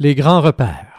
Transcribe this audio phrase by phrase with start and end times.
[0.00, 0.93] Les grands repères.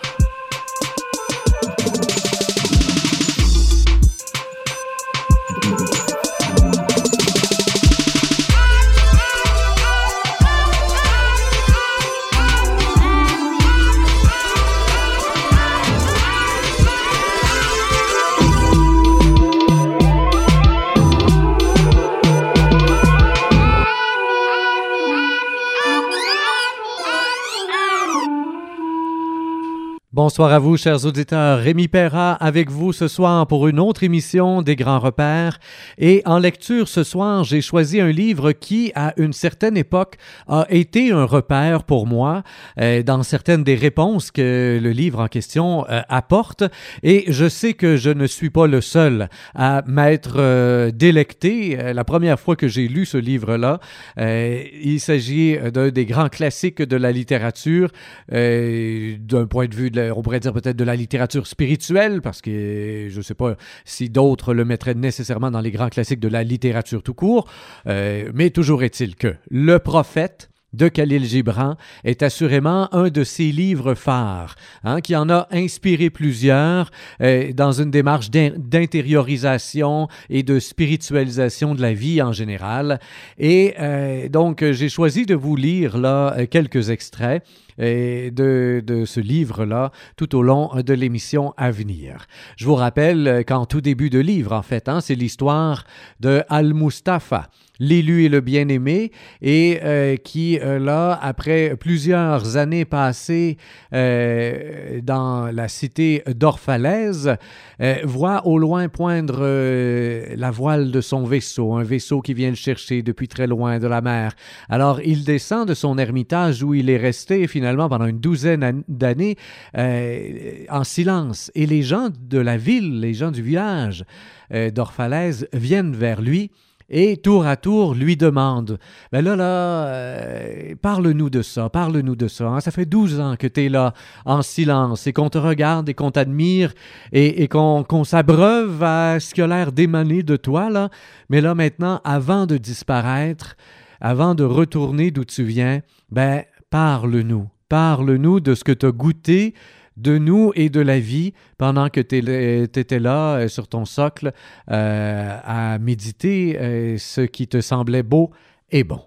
[30.16, 31.60] Bonsoir à vous, chers auditeurs.
[31.60, 35.60] Rémi Perra avec vous ce soir pour une autre émission des Grands Repères.
[35.98, 40.16] Et en lecture ce soir, j'ai choisi un livre qui, à une certaine époque,
[40.48, 42.44] a été un repère pour moi
[42.80, 46.64] euh, dans certaines des réponses que le livre en question euh, apporte.
[47.04, 51.76] Et je sais que je ne suis pas le seul à m'être euh, délecté.
[51.94, 53.82] La première fois que j'ai lu ce livre-là,
[54.18, 57.92] il s'agit d'un des grands classiques de la littérature,
[58.30, 62.42] d'un point de vue de la on pourrait dire peut-être de la littérature spirituelle, parce
[62.42, 66.28] que je ne sais pas si d'autres le mettraient nécessairement dans les grands classiques de
[66.28, 67.50] la littérature tout court,
[67.88, 73.52] euh, mais toujours est-il que le prophète de Khalil Gibran est assurément un de ses
[73.52, 80.60] livres phares, hein, qui en a inspiré plusieurs euh, dans une démarche d'intériorisation et de
[80.60, 83.00] spiritualisation de la vie en général.
[83.38, 87.44] Et euh, donc, j'ai choisi de vous lire là quelques extraits
[87.78, 92.26] de, de ce livre-là tout au long de l'émission à venir.
[92.56, 95.86] Je vous rappelle qu'en tout début de livre, en fait, hein, c'est l'histoire
[96.20, 103.58] de Al-Mustafa, l'élu et le bien-aimé, et euh, qui, euh, là, après plusieurs années passées
[103.94, 107.36] euh, dans la cité d'Orphalaise,
[107.82, 112.50] euh, voit au loin poindre euh, la voile de son vaisseau, un vaisseau qui vient
[112.50, 114.34] le chercher depuis très loin de la mer.
[114.70, 119.36] Alors, il descend de son ermitage où il est resté finalement pendant une douzaine d'années
[119.76, 124.06] en silence, et les gens de la ville, les gens du village
[124.52, 126.52] d'Orphalaise viennent vers lui
[126.90, 128.78] et tour à tour lui demande
[129.12, 132.48] Ben là, là, euh, parle-nous de ça, parle-nous de ça.
[132.48, 132.60] Hein.
[132.60, 133.94] Ça fait douze ans que tu es là
[134.26, 136.74] en silence et qu'on te regarde et qu'on t'admire
[137.12, 140.90] et, et qu'on qu'on s'abreuve à ce qui a l'air d'émaner de toi, là.
[141.30, 143.56] Mais là, maintenant, avant de disparaître,
[144.00, 145.82] avant de retourner d'où tu viens,
[146.12, 147.50] ben, parle-nous.
[147.70, 149.56] Parle-nous de ce que tu as goûté,
[149.98, 154.32] de nous et de la vie pendant que tu étais là euh, sur ton socle
[154.72, 158.32] euh, à méditer euh, ce qui te semblait beau
[158.72, 159.02] et bon.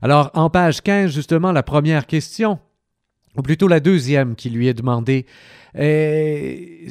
[0.00, 2.58] Alors, en page 15, justement, la première question,
[3.36, 5.26] ou plutôt la deuxième qui lui est demandée,
[5.74, 6.90] c'est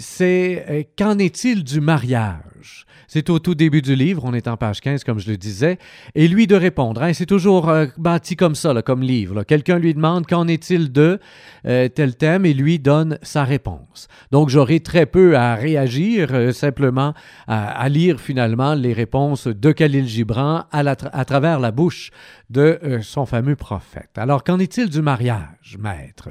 [0.98, 2.86] qu'en est-il du mariage?
[3.14, 5.80] C'est au tout début du livre, on est en page 15 comme je le disais,
[6.16, 7.04] et lui de répondre.
[7.04, 9.44] Hein, c'est toujours euh, bâti comme ça, comme livre.
[9.44, 11.20] Quelqu'un lui demande qu'en est-il de
[11.66, 14.08] euh, tel thème et lui donne sa réponse.
[14.32, 17.14] Donc j'aurai très peu à réagir, euh, simplement
[17.48, 22.12] à, lire finalement les réponses de Khalil Gibran à, à travers la bouche
[22.50, 24.12] de son fameux prophète.
[24.16, 26.30] Alors qu'en est-il du mariage, maître?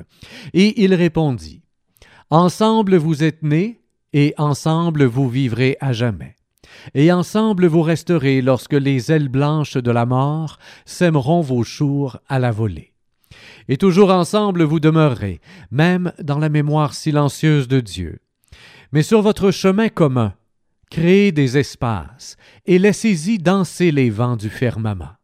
[0.54, 1.60] Et il répondit,
[2.30, 3.82] Ensemble vous êtes nés
[4.14, 6.36] et ensemble vous vivrez à jamais
[6.94, 12.38] et ensemble vous resterez lorsque les ailes blanches de la mort sèmeront vos chours à
[12.38, 12.92] la volée.
[13.68, 18.18] Et toujours ensemble vous demeurerez, même dans la mémoire silencieuse de Dieu.
[18.92, 20.34] Mais sur votre chemin commun,
[20.90, 22.36] créez des espaces
[22.66, 25.14] et laissez-y danser les vents du firmament.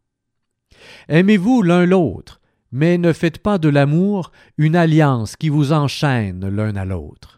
[1.08, 2.40] Aimez-vous l'un l'autre,
[2.70, 7.35] mais ne faites pas de l'amour une alliance qui vous enchaîne l'un à l'autre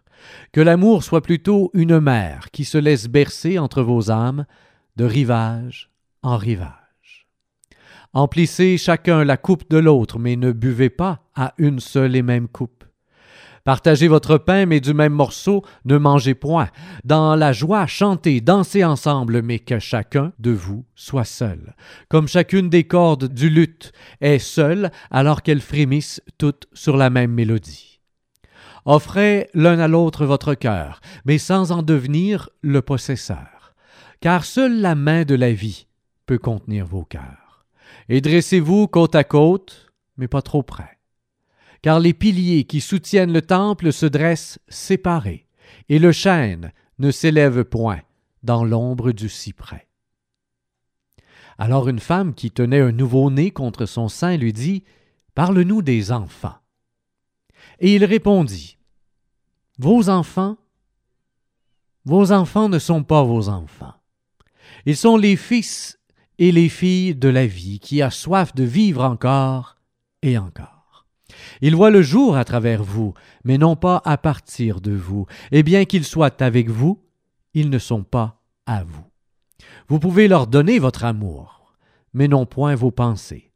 [0.53, 4.47] que l'amour soit plutôt une mer qui se laisse bercer entre vos âmes
[4.97, 5.91] de rivage
[6.23, 7.27] en rivage.
[8.15, 12.49] Emplissez chacun la coupe de l'autre, mais ne buvez pas à une seule et même
[12.49, 12.85] coupe.
[13.65, 16.71] Partagez votre pain, mais du même morceau, ne mangez point.
[17.05, 21.75] Dans la joie, chantez, dansez ensemble, mais que chacun de vous soit seul.
[22.09, 23.93] Comme chacune des cordes du luth
[24.23, 27.98] est seule, alors qu'elles frémissent toutes sur la même mélodie.
[28.91, 33.75] Offrez l'un à l'autre votre cœur, mais sans en devenir le possesseur,
[34.21, 35.87] car seule la main de la vie
[36.25, 37.67] peut contenir vos cœurs.
[38.09, 40.99] Et dressez-vous côte à côte, mais pas trop près,
[41.83, 45.47] car les piliers qui soutiennent le temple se dressent séparés,
[45.91, 48.01] et le chêne ne s'élève point
[48.43, 49.87] dans l'ombre du cyprès.
[51.59, 54.83] Alors une femme qui tenait un nouveau-né contre son sein lui dit
[55.35, 56.57] Parle-nous des enfants.
[57.81, 58.78] Et il répondit
[59.79, 60.57] vos enfants,
[62.05, 63.95] vos enfants ne sont pas vos enfants.
[64.87, 65.99] Ils sont les fils
[66.39, 69.77] et les filles de la vie qui a soif de vivre encore
[70.23, 71.07] et encore.
[71.61, 73.15] Ils voient le jour à travers vous,
[73.45, 77.03] mais non pas à partir de vous, et bien qu'ils soient avec vous,
[77.55, 79.05] ils ne sont pas à vous.
[79.89, 81.77] Vous pouvez leur donner votre amour,
[82.13, 83.53] mais non point vos pensées,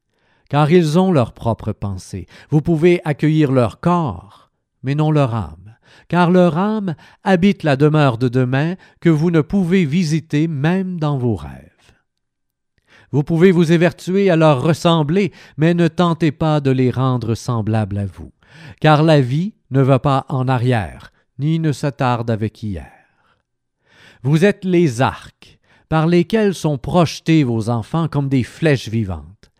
[0.48, 2.26] car ils ont leurs propres pensées.
[2.50, 4.50] Vous pouvez accueillir leur corps,
[4.82, 5.61] mais non leur âme,
[6.08, 6.94] car leur âme
[7.24, 11.68] habite la demeure de demain que vous ne pouvez visiter même dans vos rêves.
[13.10, 17.98] Vous pouvez vous évertuer à leur ressembler, mais ne tentez pas de les rendre semblables
[17.98, 18.32] à vous,
[18.80, 22.90] car la vie ne va pas en arrière, ni ne s'attarde avec hier.
[24.22, 25.58] Vous êtes les arcs,
[25.90, 29.50] par lesquels sont projetés vos enfants comme des flèches vivantes.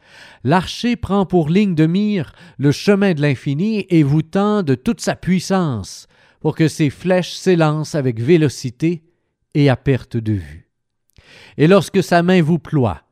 [0.45, 5.01] L'archer prend pour ligne de mire le chemin de l'infini et vous tend de toute
[5.01, 6.07] sa puissance
[6.43, 9.05] pour que ces flèches s'élancent avec vélocité
[9.55, 10.69] et à perte de vue.
[11.57, 13.03] Et lorsque sa main vous ploie,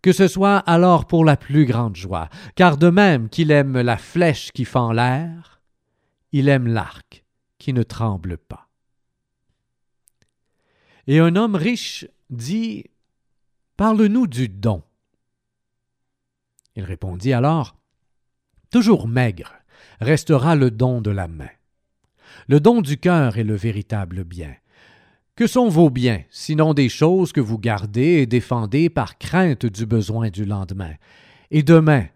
[0.00, 3.98] que ce soit alors pour la plus grande joie, car de même qu'il aime la
[3.98, 5.60] flèche qui fend l'air,
[6.32, 7.24] il aime l'arc
[7.58, 8.68] qui ne tremble pas.
[11.06, 12.84] Et un homme riche dit
[13.76, 14.82] Parle-nous du don.
[16.74, 17.76] Il répondit alors
[18.70, 19.54] Toujours maigre
[20.00, 21.48] restera le don de la main.
[22.50, 24.54] Le don du cœur est le véritable bien.
[25.36, 29.84] Que sont vos biens, sinon des choses que vous gardez et défendez par crainte du
[29.84, 30.94] besoin du lendemain?
[31.50, 32.06] Et demain,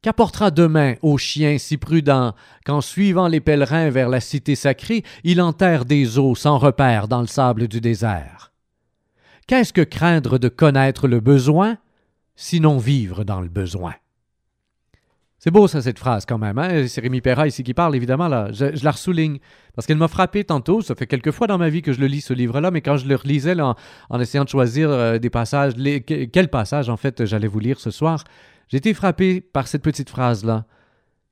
[0.00, 2.34] qu'apportera demain au chien si prudent
[2.64, 7.20] qu'en suivant les pèlerins vers la cité sacrée, il enterre des eaux sans repère dans
[7.20, 8.50] le sable du désert?
[9.46, 11.76] Qu'est-ce que craindre de connaître le besoin,
[12.34, 13.92] sinon vivre dans le besoin?
[15.44, 16.56] C'est beau, ça, cette phrase, quand même.
[16.58, 16.86] Hein?
[16.86, 18.28] C'est Rémi Perra ici qui parle, évidemment.
[18.28, 18.52] Là.
[18.52, 19.40] Je, la ressouligne
[19.74, 20.82] parce qu'elle m'a frappé tantôt.
[20.82, 22.96] Ça fait quelques fois dans ma vie que je le lis, ce livre-là, mais quand
[22.96, 23.74] je le relisais en,
[24.20, 25.72] essayant de choisir euh, des passages,
[26.06, 28.22] quel passage, en fait, j'allais vous lire ce soir,
[28.68, 30.64] j'ai été frappé par cette petite phrase-là.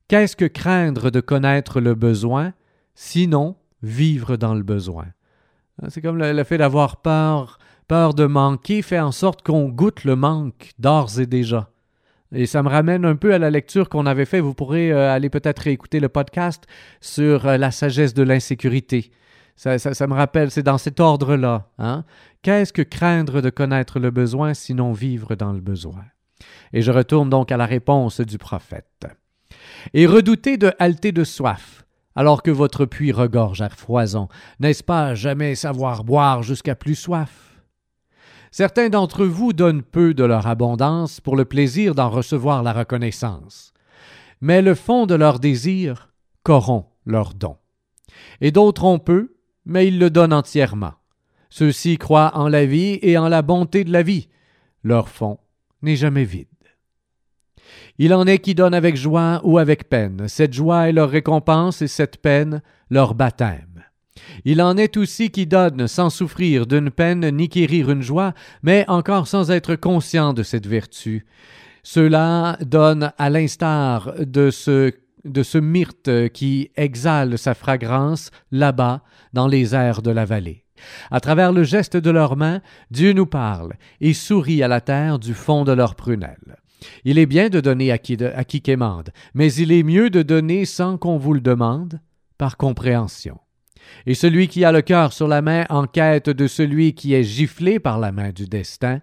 [0.09, 2.53] Qu'est-ce que craindre de connaître le besoin,
[2.97, 5.07] sinon vivre dans le besoin?
[5.81, 9.69] Hein, c'est comme le, le fait d'avoir peur, peur de manquer fait en sorte qu'on
[9.69, 11.71] goûte le manque d'ores et déjà.
[12.33, 14.41] Et ça me ramène un peu à la lecture qu'on avait fait.
[14.41, 16.65] Vous pourrez euh, aller peut-être réécouter le podcast
[17.01, 19.11] sur euh, la sagesse de l'insécurité.
[19.57, 21.69] Ça, ça, me rappelle, c'est dans cet ordre-là.
[21.79, 22.05] Hein?
[22.43, 26.05] Qu'est-ce que craindre de connaître le besoin, sinon vivre dans le besoin?
[26.73, 29.07] Et je retourne donc à la réponse du prophète.
[29.93, 31.85] Et redouter de halter de soif,
[32.17, 34.29] alors que votre puits regorge à foison,
[34.61, 37.50] n'est-ce pas jamais savoir boire jusqu'à plus soif?
[38.51, 43.73] Certains d'entre vous donnent peu de leur abondance pour le plaisir d'en recevoir la reconnaissance.
[44.41, 46.13] Mais le fond de leur désir
[46.43, 47.57] corrompt leur don.
[48.41, 50.95] Et d'autres ont peu, mais ils le donnent entièrement.
[51.49, 54.29] Ceux-ci croient en la vie et en la bonté de la vie.
[54.83, 55.39] Leur fond
[55.83, 56.47] n'est jamais vide.
[57.99, 60.27] Il en est qui donnent avec joie ou avec peine.
[60.27, 63.70] Cette joie est leur récompense et cette peine leur baptême.
[64.45, 68.85] Il en est aussi qui donnent sans souffrir d'une peine ni quérir une joie, mais
[68.89, 71.27] encore sans être conscients de cette vertu.
[71.83, 74.93] Cela donne à l'instar de ce
[75.25, 79.03] de myrte qui exhale sa fragrance là-bas
[79.35, 80.65] dans les airs de la vallée.
[81.11, 85.19] À travers le geste de leurs mains, Dieu nous parle et sourit à la terre
[85.19, 86.57] du fond de leurs prunelles.
[87.05, 90.23] Il est bien de donner à qui, à qui quémande, mais il est mieux de
[90.23, 92.01] donner sans qu'on vous le demande,
[92.39, 93.39] par compréhension.
[94.07, 97.23] Et celui qui a le cœur sur la main en quête de celui qui est
[97.23, 99.01] giflé par la main du destin,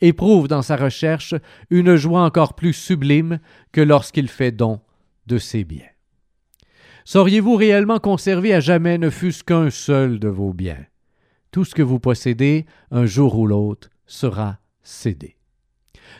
[0.00, 1.34] éprouve dans sa recherche
[1.70, 3.38] une joie encore plus sublime
[3.72, 4.80] que lorsqu'il fait don
[5.26, 5.82] de ses biens.
[7.04, 10.84] Sauriez-vous réellement conserver à jamais ne fût-ce qu'un seul de vos biens?
[11.50, 15.36] Tout ce que vous possédez, un jour ou l'autre, sera cédé.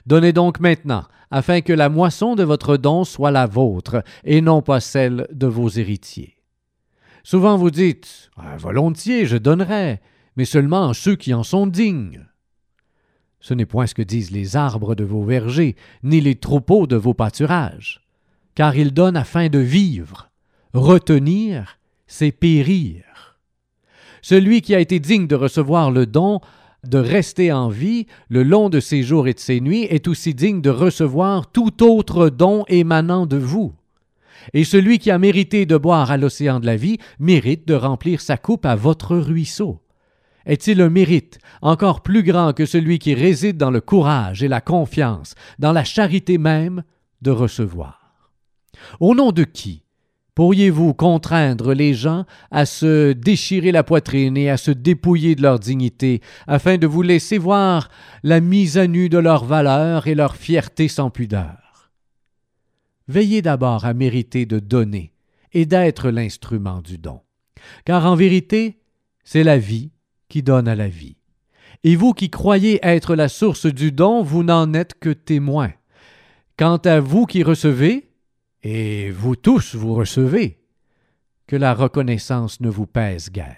[0.06, 4.62] Donnez donc maintenant, afin que la moisson de votre don soit la vôtre, et non
[4.62, 6.39] pas celle de vos héritiers.
[7.22, 10.00] Souvent vous dites Volontiers, je donnerai,
[10.36, 12.26] mais seulement à ceux qui en sont dignes.
[13.40, 16.96] Ce n'est point ce que disent les arbres de vos vergers, ni les troupeaux de
[16.96, 18.02] vos pâturages,
[18.54, 20.30] car ils donnent afin de vivre.
[20.72, 23.38] Retenir, c'est périr.
[24.22, 26.40] Celui qui a été digne de recevoir le don
[26.86, 30.34] de rester en vie le long de ses jours et de ses nuits est aussi
[30.34, 33.74] digne de recevoir tout autre don émanant de vous.
[34.54, 38.20] Et celui qui a mérité de boire à l'océan de la vie mérite de remplir
[38.20, 39.80] sa coupe à votre ruisseau.
[40.46, 44.60] Est-il un mérite encore plus grand que celui qui réside dans le courage et la
[44.60, 46.82] confiance, dans la charité même,
[47.22, 48.32] de recevoir?
[48.98, 49.84] Au nom de qui
[50.34, 55.58] pourriez-vous contraindre les gens à se déchirer la poitrine et à se dépouiller de leur
[55.58, 57.90] dignité, afin de vous laisser voir
[58.22, 61.69] la mise à nu de leur valeur et leur fierté sans pudeur?
[63.10, 65.12] veillez d'abord à mériter de donner
[65.52, 67.20] et d'être l'instrument du don.
[67.84, 68.80] Car en vérité,
[69.24, 69.90] c'est la vie
[70.28, 71.16] qui donne à la vie.
[71.82, 75.72] Et vous qui croyez être la source du don, vous n'en êtes que témoins.
[76.56, 78.10] Quant à vous qui recevez,
[78.62, 80.58] et vous tous vous recevez,
[81.46, 83.56] que la reconnaissance ne vous pèse guère.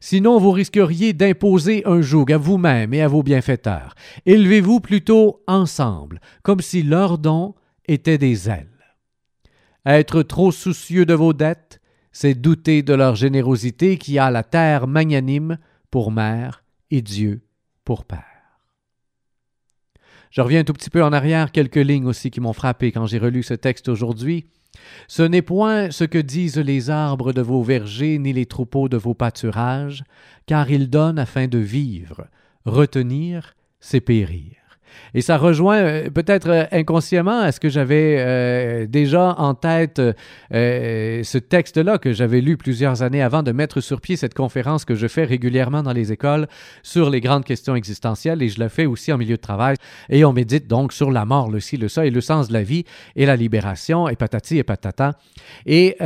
[0.00, 3.94] Sinon, vous risqueriez d'imposer un joug à vous-même et à vos bienfaiteurs.
[4.26, 7.54] Élevez-vous plutôt ensemble, comme si leur don
[7.86, 8.71] était des ailes.
[9.84, 11.80] Être trop soucieux de vos dettes,
[12.12, 15.58] c'est douter de leur générosité qui a la terre magnanime
[15.90, 17.42] pour mère et Dieu
[17.84, 18.22] pour père.
[20.30, 23.06] Je reviens un tout petit peu en arrière, quelques lignes aussi qui m'ont frappé quand
[23.06, 24.46] j'ai relu ce texte aujourd'hui.
[25.08, 28.96] Ce n'est point ce que disent les arbres de vos vergers ni les troupeaux de
[28.96, 30.04] vos pâturages,
[30.46, 32.28] car ils donnent afin de vivre.
[32.64, 34.61] Retenir, c'est périr.
[35.14, 40.00] Et ça rejoint euh, peut-être euh, inconsciemment à ce que j'avais euh, déjà en tête
[40.50, 44.94] ce texte-là que j'avais lu plusieurs années avant de mettre sur pied cette conférence que
[44.94, 46.46] je fais régulièrement dans les écoles
[46.82, 49.76] sur les grandes questions existentielles et je le fais aussi en milieu de travail.
[50.08, 52.52] Et on médite donc sur la mort, le ci, le ça et le sens de
[52.52, 52.84] la vie
[53.16, 55.12] et la libération et patati et patata.
[55.66, 55.96] Et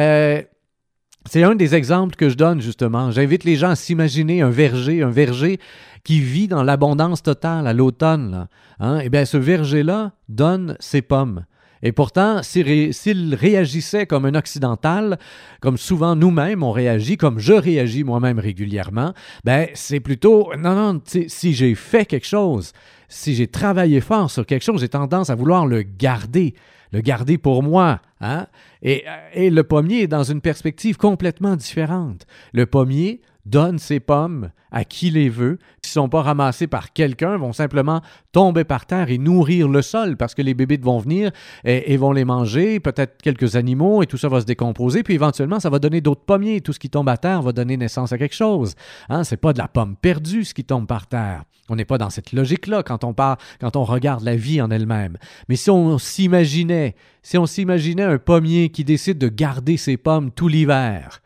[1.28, 3.10] c'est un des exemples que je donne justement.
[3.10, 5.58] J'invite les gens à s'imaginer un verger, un verger
[6.06, 8.46] qui vit dans l'abondance totale à l'automne,
[8.78, 11.44] hein, eh bien, ce verger-là donne ses pommes.
[11.82, 15.18] Et pourtant, s'il réagissait comme un occidental,
[15.60, 21.02] comme souvent nous-mêmes on réagit, comme je réagis moi-même régulièrement, ben c'est plutôt non non,
[21.04, 22.72] si j'ai fait quelque chose,
[23.08, 26.54] si j'ai travaillé fort sur quelque chose, j'ai tendance à vouloir le garder,
[26.92, 28.00] le garder pour moi.
[28.20, 28.46] Hein?
[28.80, 32.26] Et, et le pommier est dans une perspective complètement différente.
[32.52, 36.92] Le pommier donne ses pommes à qui les veut, qui ne sont pas ramassées par
[36.92, 40.98] quelqu'un, vont simplement tomber par terre et nourrir le sol parce que les bébites vont
[40.98, 41.30] venir
[41.64, 45.60] et, vont les manger, peut-être quelques animaux et tout ça va se décomposer, puis éventuellement
[45.60, 48.18] ça va donner d'autres pommiers, tout ce qui tombe à terre va donner naissance à
[48.18, 48.74] quelque chose.
[49.08, 51.44] Hein, c'est pas de la pomme perdue ce qui tombe par terre.
[51.68, 55.16] On n'est pas dans cette logique-là quand on quand on regarde la vie en elle-même.
[55.48, 60.30] Mais si on s'imaginait, si on s'imaginait un pommier qui décide de garder ses pommes
[60.30, 61.22] tout l'hiver,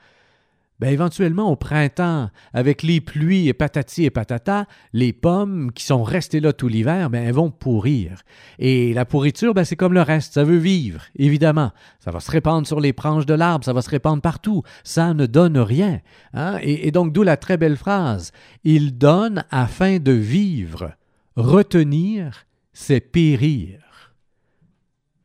[0.80, 6.02] Bien, éventuellement, au printemps, avec les pluies et patati et patata, les pommes qui sont
[6.02, 8.22] restées là tout l'hiver, ben, elles vont pourrir.
[8.58, 11.72] Et la pourriture, ben, c'est comme le reste, ça veut vivre, évidemment.
[11.98, 14.62] Ça va se répandre sur les branches de l'arbre, ça va se répandre partout.
[14.82, 16.00] Ça ne donne rien.
[16.32, 16.56] Hein?
[16.62, 18.32] Et, et donc, d'où la très belle phrase
[18.64, 20.92] Il donne afin de vivre.
[21.36, 24.14] Retenir, c'est périr.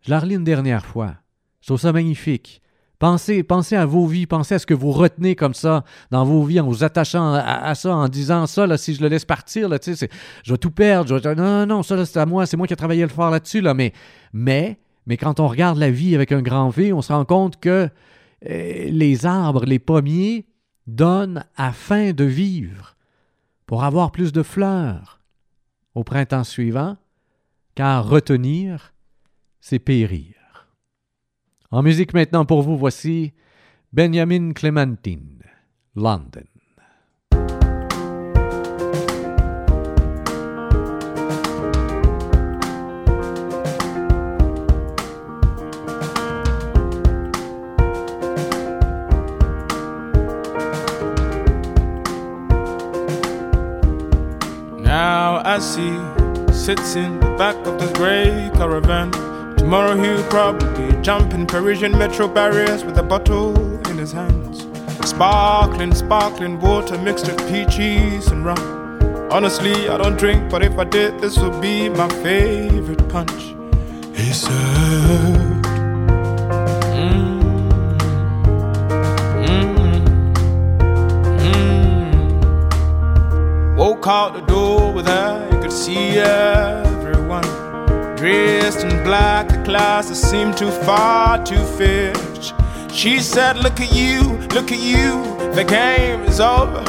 [0.02, 1.16] Je la relis une dernière fois.
[1.62, 2.62] Je trouve ça magnifique.
[3.48, 6.60] Pensez, à vos vies, pensez à ce que vous retenez comme ça dans vos vies
[6.60, 10.52] en vous attachant à, ça, en disant ça, si je le laisse partir, là, je
[10.52, 11.20] vais tout perdre.
[11.20, 13.62] Je non, non, ça, c'est à moi, c'est moi qui ai travaillé le fort là-dessus.
[13.62, 13.94] Là, mais,
[14.34, 14.78] mais,
[15.20, 17.90] quand on regarde la vie avec un grand V, on se rend compte que
[18.50, 20.48] euh, les arbres, les pommiers
[20.88, 22.96] donnent afin de vivre,
[23.68, 25.20] pour avoir plus de fleurs
[25.94, 26.98] au printemps suivant,
[27.76, 28.96] car retenir,
[29.62, 30.35] c'est périr.
[31.76, 33.34] En musique maintenant pour vous, voici
[33.92, 35.44] Benjamin Clementine,
[35.94, 36.46] London.
[54.82, 55.92] Now I see
[56.54, 59.25] sits in the back of this grey caravan
[59.66, 63.58] Tomorrow he'll probably jump in Parisian metro barriers with a bottle
[63.90, 64.68] in his hands.
[65.10, 68.60] Sparkling, sparkling water mixed with peaches and rum.
[69.32, 73.56] Honestly, I don't drink, but if I did, this would be my favorite punch.
[74.16, 74.54] He said.
[76.94, 77.98] Mm,
[79.48, 80.06] mm,
[81.40, 82.56] mm,
[83.76, 87.44] Walk out the door with her, you could see everyone
[88.16, 92.54] dressed in black class that seemed too far to fish.
[92.94, 94.22] She said, Look at you,
[94.54, 96.84] look at you, the game is over.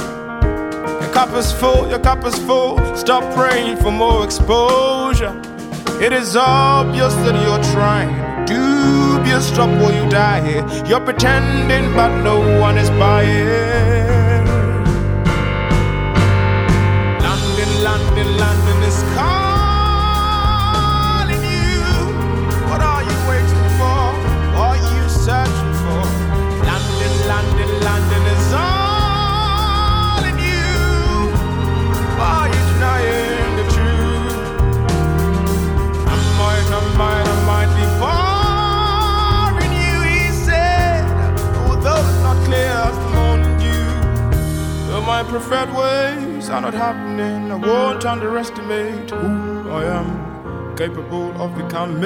[1.00, 2.78] Your cup is full, your cup is full.
[2.94, 5.34] Stop praying for more exposure.
[6.00, 8.14] It is obvious that you're trying.
[8.44, 10.64] Dubious stop will you die here.
[10.86, 13.95] You're pretending, but no one is buying.
[45.16, 47.50] My preferred ways are not happening.
[47.50, 52.02] I won't underestimate who I am, capable of becoming.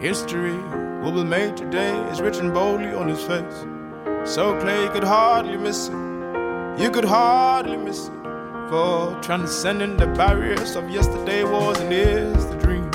[0.00, 0.56] History
[1.02, 3.58] will be made today is written boldly on his face.
[4.32, 5.94] So clear you could hardly miss it.
[6.82, 8.17] You could hardly miss it.
[8.68, 12.90] For transcending the barriers of yesterday was and is the dream.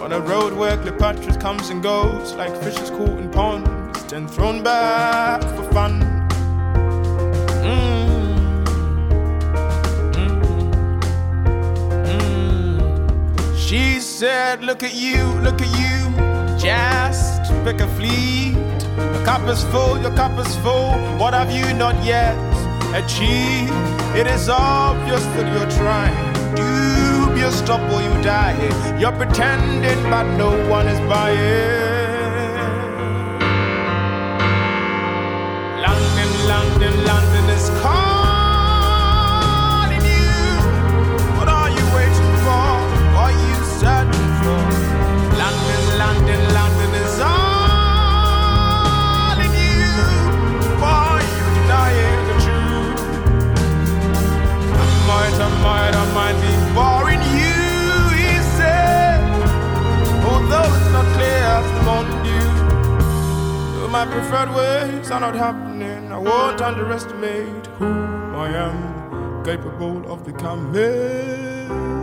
[0.00, 4.64] On a road where Cleopatra comes and goes like fishes caught in ponds, then thrown
[4.64, 6.00] back for fun.
[7.62, 8.64] Mm.
[10.14, 10.42] Mm.
[12.08, 13.56] Mm.
[13.56, 15.98] She said, Look at you, look at you
[16.58, 18.56] just pick a fleet.
[18.96, 20.90] Your cup is full, your cup is full.
[21.18, 22.47] What have you not yet
[22.94, 23.72] achieved?
[24.16, 26.16] It is obvious that you're trying.
[26.54, 27.60] Dubious,
[27.92, 28.56] or you die.
[28.98, 31.87] You're pretending, but no one is buying.
[55.64, 57.58] I might, be boring you,
[58.16, 59.20] he said.
[60.24, 62.48] Although it's not clear as the morning.
[63.74, 67.86] Though my preferred ways are not happening, I won't underestimate who
[68.34, 71.97] I am, capable of becoming.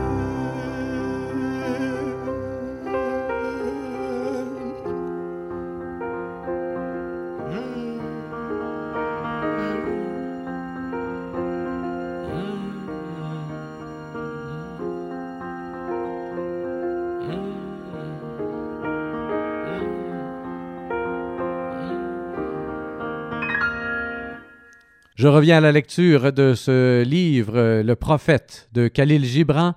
[25.25, 29.73] Je reviens à la lecture de ce livre, Le prophète de Khalil Gibran.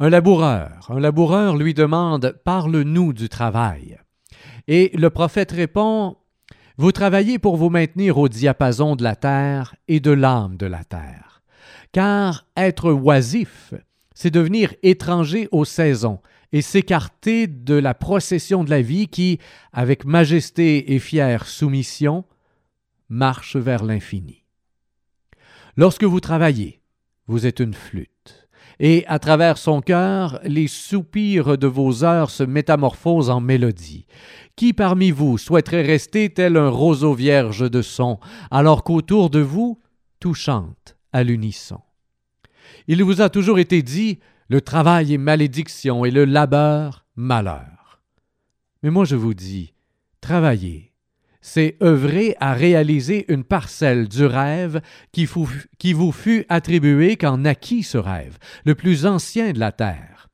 [0.00, 3.98] Un laboureur, un laboureur lui demande Parle-nous du travail.
[4.66, 6.16] Et le prophète répond
[6.76, 10.82] Vous travaillez pour vous maintenir au diapason de la terre et de l'âme de la
[10.82, 11.42] terre.
[11.92, 13.74] Car être oisif,
[14.12, 16.18] c'est devenir étranger aux saisons
[16.50, 19.38] et s'écarter de la procession de la vie qui,
[19.72, 22.24] avec majesté et fière soumission,
[23.10, 24.44] marche vers l'infini.
[25.76, 26.80] Lorsque vous travaillez,
[27.26, 32.42] vous êtes une flûte, et à travers son cœur, les soupirs de vos heures se
[32.42, 34.06] métamorphosent en mélodie.
[34.56, 38.18] Qui parmi vous souhaiterait rester tel un roseau vierge de son,
[38.50, 39.78] alors qu'autour de vous,
[40.18, 41.80] tout chante à l'unisson?
[42.88, 44.18] Il vous a toujours été dit
[44.48, 48.00] le travail est malédiction et le labeur malheur.
[48.82, 49.74] Mais moi je vous dis,
[50.22, 50.89] travaillez,
[51.40, 54.80] c'est œuvrer à réaliser une parcelle du rêve
[55.12, 60.28] qui, vous fut attribué quand naquit ce rêve, le plus ancien de la terre.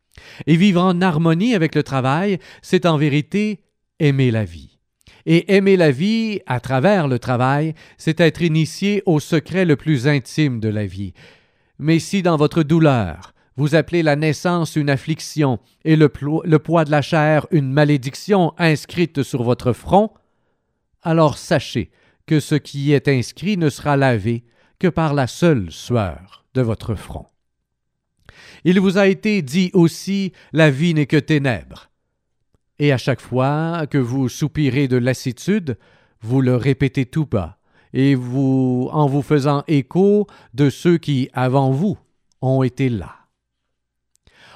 [0.46, 3.60] Et vivre en harmonie avec le travail, c'est en vérité
[4.00, 4.78] aimer la vie.
[5.24, 10.06] Et aimer la vie à travers le travail, c'est être initié au secret le plus
[10.06, 11.14] intime de la vie.
[11.78, 16.90] Mais si dans votre douleur, vous appelez la naissance une affliction et le poids de
[16.90, 20.10] la chair une malédiction inscrite sur votre front,
[21.06, 21.90] alors sachez
[22.26, 24.44] que ce qui est inscrit ne sera lavé
[24.80, 27.26] que par la seule sueur de votre front.
[28.64, 31.90] Il vous a été dit aussi La vie n'est que ténèbres.
[32.80, 35.78] Et à chaque fois que vous soupirez de lassitude,
[36.20, 37.58] vous le répétez tout bas,
[37.92, 41.96] et vous en vous faisant écho de ceux qui, avant vous,
[42.42, 43.14] ont été là.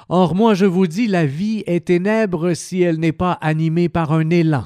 [0.09, 4.11] Or moi je vous dis, la vie est ténèbre si elle n'est pas animée par
[4.11, 4.65] un élan,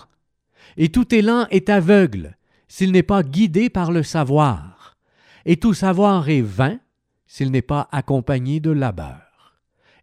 [0.78, 4.98] et tout élan est aveugle s'il n'est pas guidé par le savoir,
[5.46, 6.80] et tout savoir est vain
[7.28, 9.56] s'il n'est pas accompagné de labeur,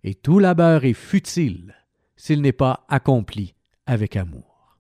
[0.05, 1.75] et tout labeur est futile
[2.17, 3.55] s'il n'est pas accompli
[3.87, 4.79] avec amour.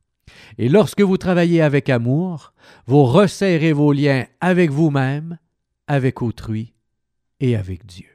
[0.58, 2.52] Et lorsque vous travaillez avec amour,
[2.86, 5.38] vous resserrez vos liens avec vous-même,
[5.86, 6.74] avec autrui
[7.40, 8.11] et avec Dieu.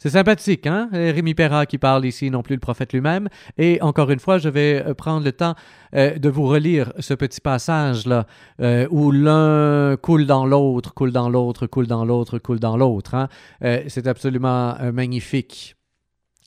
[0.00, 0.88] C'est sympathique, hein?
[0.92, 3.28] Rémi Perra qui parle ici, non plus le prophète lui-même.
[3.56, 5.56] Et encore une fois, je vais euh, prendre le temps
[5.96, 8.24] euh, de vous relire ce petit passage-là,
[8.60, 13.16] euh, où l'un coule dans l'autre, coule dans l'autre, coule dans l'autre, coule dans l'autre.
[13.16, 13.28] Hein?
[13.64, 15.74] Euh, c'est absolument euh, magnifique.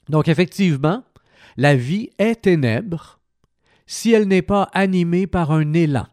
[0.07, 1.03] Donc, effectivement,
[1.57, 3.19] la vie est ténèbre
[3.85, 6.07] si elle n'est pas animée par un élan,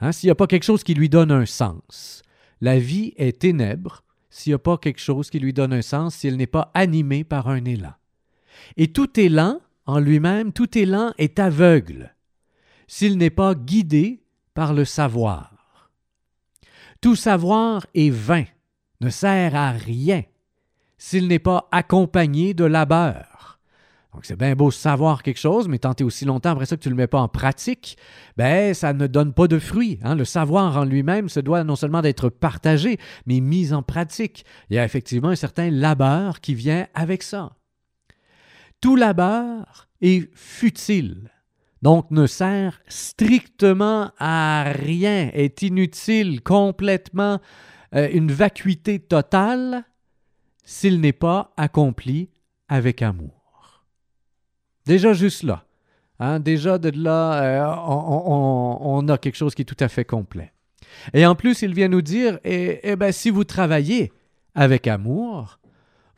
[0.00, 0.10] hein?
[0.10, 2.22] s'il n'y a pas quelque chose qui lui donne un sens.
[2.60, 6.14] La vie est ténèbre s'il n'y a pas quelque chose qui lui donne un sens,
[6.14, 7.92] s'il n'est pas animé par un élan.
[8.76, 12.14] Et tout élan, en lui-même, tout élan est aveugle,
[12.86, 14.22] s'il n'est pas guidé
[14.54, 15.90] par le savoir.
[17.00, 18.44] Tout savoir est vain,
[19.00, 20.22] ne sert à rien,
[20.98, 23.29] s'il n'est pas accompagné de labeur.
[24.12, 26.82] Donc c'est bien beau savoir quelque chose, mais tant et aussi longtemps après ça que
[26.82, 27.96] tu ne le mets pas en pratique,
[28.36, 30.00] ben ça ne donne pas de fruits.
[30.02, 30.16] Hein.
[30.16, 34.44] Le savoir en lui-même se doit non seulement d'être partagé, mais mis en pratique.
[34.68, 37.52] Il y a effectivement un certain labeur qui vient avec ça.
[38.80, 41.30] Tout labeur est futile,
[41.82, 47.40] donc ne sert strictement à rien, est inutile, complètement
[47.94, 49.84] euh, une vacuité totale,
[50.64, 52.30] s'il n'est pas accompli
[52.68, 53.39] avec amour.
[54.90, 55.66] Déjà juste là,
[56.18, 60.52] hein, déjà de là, euh, on, a quelque chose qui est tout à fait complet.
[61.14, 64.12] Et en plus, il vient nous dire, eh, eh ben, si vous travaillez
[64.56, 65.60] avec amour,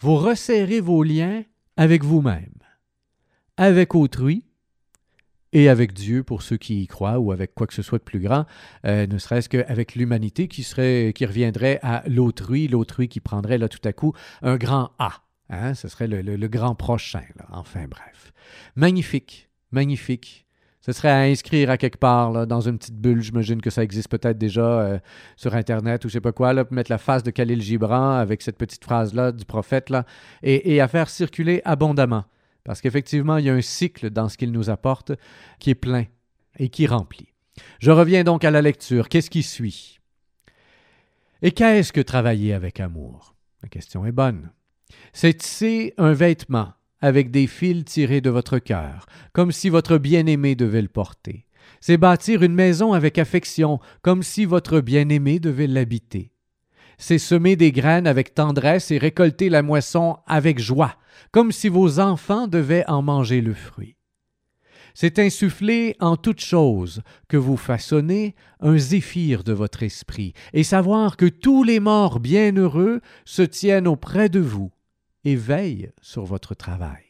[0.00, 1.44] vous resserrez vos liens
[1.76, 2.54] avec vous-même,
[3.58, 4.46] avec autrui
[5.52, 8.04] et avec Dieu pour ceux qui y croient ou avec quoi que ce soit de
[8.04, 8.46] plus grand,
[8.86, 13.68] euh, ne serait-ce qu'avec l'humanité qui serait qui reviendrait à l'autrui, l'autrui qui prendrait là
[13.68, 15.20] tout à coup un grand A.
[15.52, 15.74] Hein?
[15.74, 17.22] Ce serait le, grand prochain.
[17.50, 18.32] Enfin bref.
[18.74, 20.46] Magnifique, magnifique.
[20.80, 23.22] Ce serait à inscrire à quelque part, dans une petite bulle.
[23.22, 24.98] J'imagine que ça existe peut-être déjà euh,
[25.36, 28.58] sur Internet ou je sais pas quoi, mettre la face de Khalil Gibran avec cette
[28.58, 30.04] petite phrase-là du prophète, là,
[30.42, 32.24] et à faire circuler abondamment.
[32.64, 35.12] Parce qu'effectivement, il y a un cycle dans ce qu'il nous apporte
[35.58, 36.06] qui est plein
[36.58, 37.32] et qui remplit.
[37.80, 39.08] Je reviens donc à la lecture.
[39.08, 40.00] Qu'est-ce qui suit?
[41.42, 43.34] Et qu'est-ce que travailler avec amour?
[43.62, 44.50] La question est bonne.
[45.12, 50.54] C'est tisser un vêtement avec des fils tirés de votre cœur, comme si votre bien-aimé
[50.54, 51.46] devait le porter.
[51.80, 56.32] C'est bâtir une maison avec affection, comme si votre bien-aimé devait l'habiter
[57.02, 60.94] c'est semer des graines avec tendresse et récolter la moisson avec joie,
[61.32, 63.96] comme si vos enfants devaient en manger le fruit.
[64.94, 71.16] C'est insuffler en toute chose que vous façonnez un zéphyr de votre esprit, et savoir
[71.16, 74.70] que tous les morts bienheureux se tiennent auprès de vous
[75.24, 77.04] et veillent sur votre travail.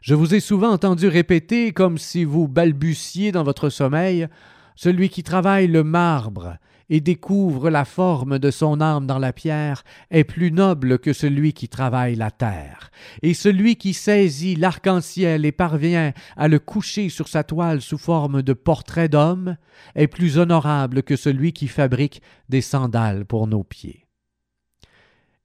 [0.00, 4.28] Je vous ai souvent entendu répéter, comme si vous balbutiez dans votre sommeil,
[4.76, 6.58] celui qui travaille le marbre
[6.90, 11.52] et découvre la forme de son âme dans la pierre est plus noble que celui
[11.52, 12.90] qui travaille la terre,
[13.22, 18.42] et celui qui saisit l'arc-en-ciel et parvient à le coucher sur sa toile sous forme
[18.42, 19.56] de portrait d'homme
[19.94, 24.07] est plus honorable que celui qui fabrique des sandales pour nos pieds.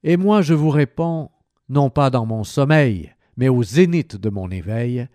[0.04, 1.30] Et moi je vous réponds,
[1.68, 5.08] non pas dans mon sommeil, mais au zénith de mon éveil,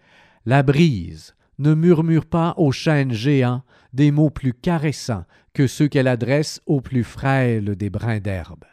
[0.45, 3.61] la brise ne murmure pas aux chênes géants
[3.93, 8.65] des mots plus caressants que ceux qu'elle adresse aux plus frêles des brins d'herbe.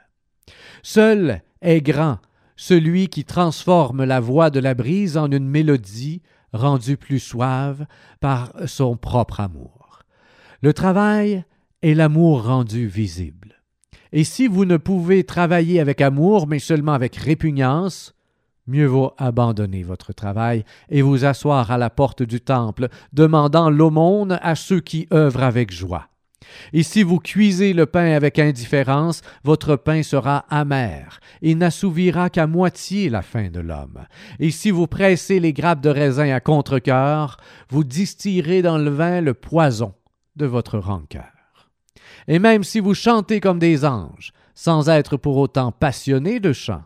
[0.83, 2.19] Seul est grand
[2.57, 6.23] celui qui transforme la voix de la brise en une mélodie
[6.55, 7.87] rendue plus suave
[8.21, 10.01] par son propre amour.
[10.63, 11.45] Le travail
[11.83, 13.46] est l'amour rendu visible.
[14.13, 18.15] Et si vous ne pouvez travailler avec amour, mais seulement avec répugnance,
[18.67, 24.39] mieux vaut abandonner votre travail et vous asseoir à la porte du temple, demandant l'aumône
[24.43, 26.09] à ceux qui œuvrent avec joie.
[26.73, 32.47] Et si vous cuisez le pain avec indifférence, votre pain sera amer, et n'assouvira qu'à
[32.47, 34.07] moitié la faim de l'homme.
[34.39, 39.21] Et si vous pressez les grappes de raisin à contre-cœur, vous distillerez dans le vin
[39.21, 39.95] le poison
[40.37, 41.36] de votre rancœur.
[42.29, 46.85] Et même si vous chantez comme des anges, sans être pour autant passionné de chant,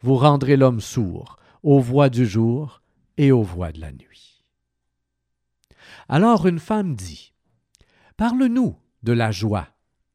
[0.00, 2.82] vous rendrez l'homme sourd aux voix du jour
[3.16, 4.44] et aux voix de la nuit.
[6.08, 7.32] Alors une femme dit
[8.16, 9.68] Parle-nous de la joie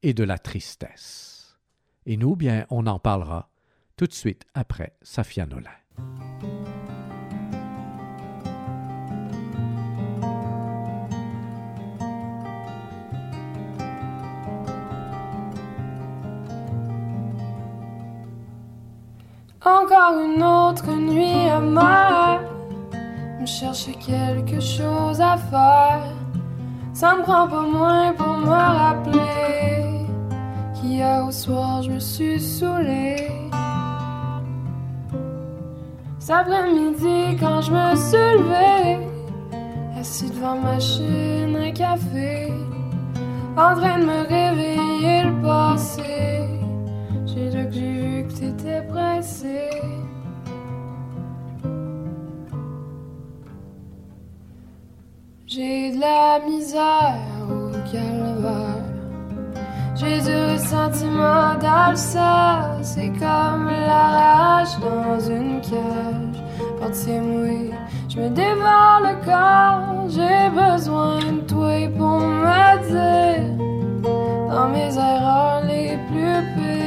[0.04, 1.58] et de la tristesse.
[2.06, 3.50] Et nous, bien, on en parlera
[3.98, 6.75] tout de suite après Safia Nolin.
[19.66, 22.40] Encore une autre nuit à moi.
[23.42, 26.04] Me chercher quelque chose à faire.
[26.94, 30.06] Ça me prend pas moins pour me rappeler
[30.76, 33.28] qu'hier au soir je me suis saoulée.
[36.20, 39.00] Cet après-midi, quand je me suis levée,
[40.00, 42.54] assis devant ma machine à café,
[43.58, 46.45] en train de me réveiller le passé.
[48.40, 49.70] T'étais pressé.
[55.48, 57.16] J'ai de la misère
[57.50, 58.84] au calvaire.
[59.96, 66.44] J'ai du sentimental, ça, c'est comme la rage dans une cage.
[66.80, 67.72] Portier mouillé,
[68.10, 73.56] je me dévore le corps, j'ai besoin de toi pour me dire
[74.50, 76.85] dans mes erreurs les plus pires.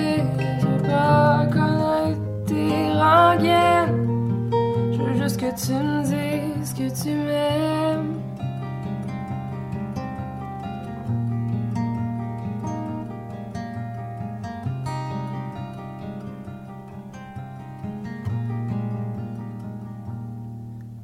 [0.89, 4.51] Je veux pas connaître tes rengaines,
[4.93, 8.15] je veux juste que tu me dises que tu m'aimes.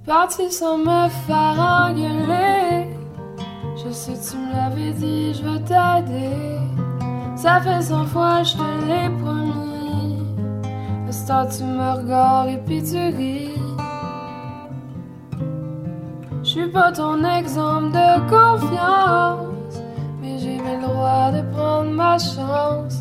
[0.06, 2.88] Parti sans me faire engueuler.
[3.76, 6.58] Je sais, tu me l'avais dit, je veux t'aider.
[7.36, 9.63] Ça fait cent fois, je te l'ai promis.
[11.14, 13.54] Star, tu me regardes et puis tu ris.
[16.42, 19.80] Je suis pas ton exemple de confiance,
[20.20, 22.98] mais j'ai le droit de prendre ma chance.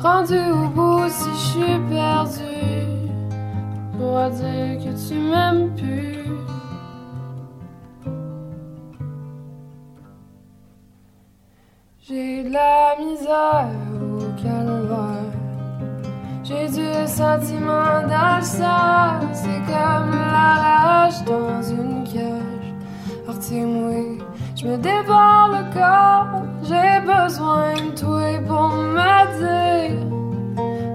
[0.00, 2.58] Rendu au bout, si je suis perdu,
[3.96, 6.24] pour dire que tu m'aimes plus.
[12.00, 13.87] J'ai de la misère.
[16.78, 18.06] Du sentiment
[18.40, 19.18] sang.
[19.32, 22.72] C'est comme la rage dans une cage.
[23.26, 24.18] Ortie-moi,
[24.54, 26.42] je me dévore le corps.
[26.62, 28.70] J'ai besoin de toi pour
[29.40, 30.06] dire.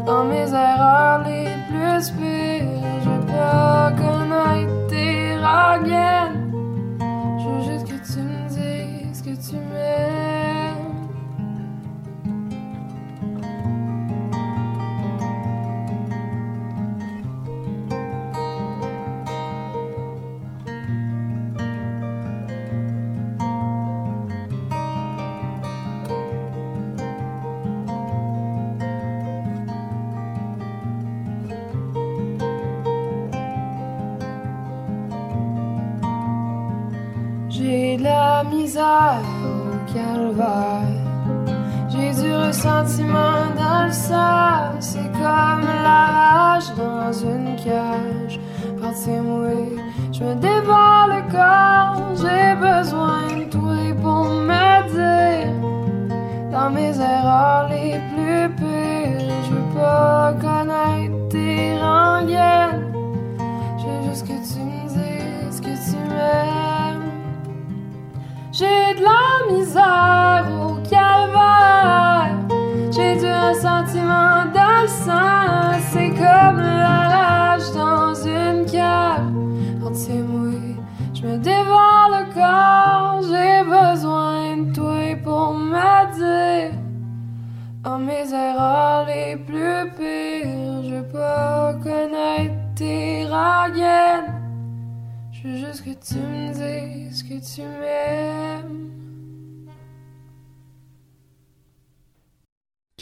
[0.06, 6.23] Dans mes erreurs les plus pires, je pas connaître tes rengaines.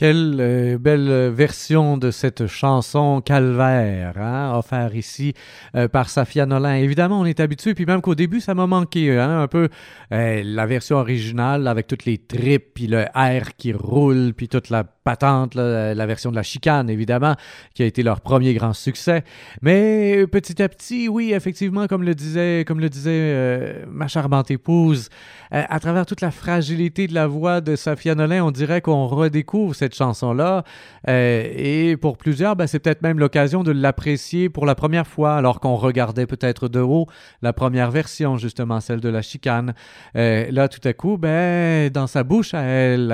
[0.01, 5.35] Quelle euh, belle version de cette chanson Calvaire, hein, offert ici
[5.75, 6.73] euh, par Safia Nolin.
[6.73, 9.69] Évidemment, on est habitué, puis même qu'au début, ça m'a manqué hein, un peu
[10.11, 14.71] euh, la version originale avec toutes les tripes, puis le air qui roule, puis toute
[14.71, 17.35] la patente, la version de la chicane, évidemment,
[17.73, 19.23] qui a été leur premier grand succès.
[19.61, 24.51] Mais petit à petit, oui, effectivement, comme le disait, comme le disait euh, ma charmante
[24.51, 25.09] épouse,
[25.53, 29.07] euh, à travers toute la fragilité de la voix de Safia Nolin, on dirait qu'on
[29.07, 30.63] redécouvre cette chanson-là.
[31.07, 35.35] Euh, et pour plusieurs, ben, c'est peut-être même l'occasion de l'apprécier pour la première fois,
[35.35, 37.07] alors qu'on regardait peut-être de haut
[37.41, 39.73] la première version, justement, celle de la chicane.
[40.13, 43.07] là, tout à coup, ben, dans sa bouche à elle,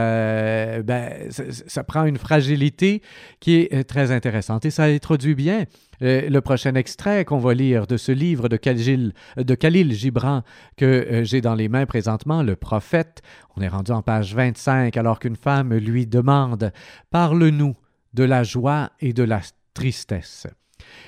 [0.84, 1.32] ben,
[1.78, 3.04] ça prend une fragilité
[3.40, 4.66] qui est très intéressante.
[4.66, 5.66] Et ça introduit bien
[6.02, 10.42] euh, le prochain extrait qu'on va lire de ce livre de Khalil, de Khalil Gibran
[10.76, 13.22] que euh, j'ai dans les mains présentement, Le Prophète.
[13.56, 16.72] On est rendu en page 25 alors qu'une femme lui demande
[17.12, 17.76] Parle-nous
[18.16, 19.42] de la joie et de la
[19.76, 20.48] tristesse.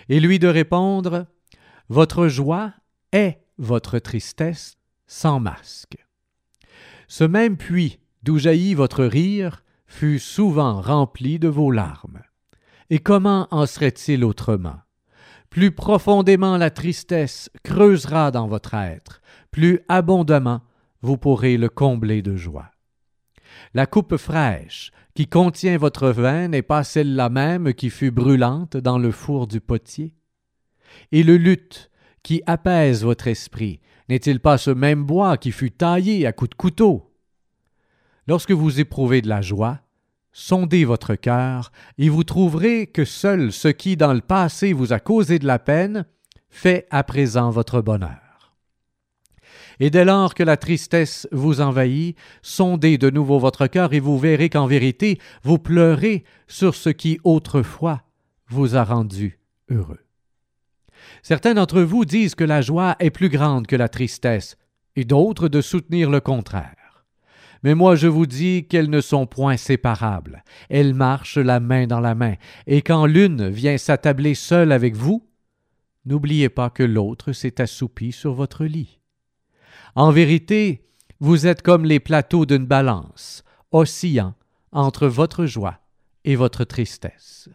[0.08, 1.26] Et lui de répondre
[1.90, 2.74] Votre joie
[3.12, 4.78] est votre tristesse
[5.08, 5.98] sans masque.
[7.08, 12.22] Ce même puits d'où jaillit votre rire fut souvent rempli de vos larmes.
[12.90, 14.78] Et comment en serait-il autrement?
[15.50, 19.22] Plus profondément la tristesse creusera dans votre être,
[19.52, 20.62] plus abondamment
[21.02, 22.70] vous pourrez le combler de joie.
[23.74, 29.00] La coupe fraîche qui contient votre vin n'est pas celle-là même qui fut brûlante dans
[29.00, 30.14] le four du potier?
[31.12, 31.90] Et le luth
[32.22, 36.56] qui apaise votre esprit n'est-il pas ce même bois qui fut taillé à coups de
[36.56, 37.09] couteau?
[38.30, 39.80] Lorsque vous éprouvez de la joie,
[40.34, 45.00] sondez votre cœur, et vous trouverez que seul ce qui dans le passé vous a
[45.00, 46.06] causé de la peine
[46.52, 48.54] fait à présent votre bonheur.
[49.80, 54.20] Et dès lors que la tristesse vous envahit, sondez de nouveau votre cœur et vous
[54.20, 58.04] verrez qu'en vérité vous pleurez sur ce qui autrefois
[58.48, 59.40] vous a rendu
[59.72, 60.06] heureux.
[61.24, 64.56] Certains d'entre vous disent que la joie est plus grande que la tristesse,
[64.96, 66.79] et d'autres de soutenir le contraire.
[67.64, 72.00] Mais moi je vous dis qu'elles ne sont point séparables, elles marchent la main dans
[72.00, 72.36] la main,
[72.68, 75.28] et quand l'une vient s'attabler seule avec vous,
[76.06, 79.00] n'oubliez pas que l'autre s'est assoupi sur votre lit.
[79.96, 80.86] En vérité,
[81.20, 84.36] vous êtes comme les plateaux d'une balance, oscillant
[84.72, 85.80] entre votre joie
[86.24, 87.50] et votre tristesse.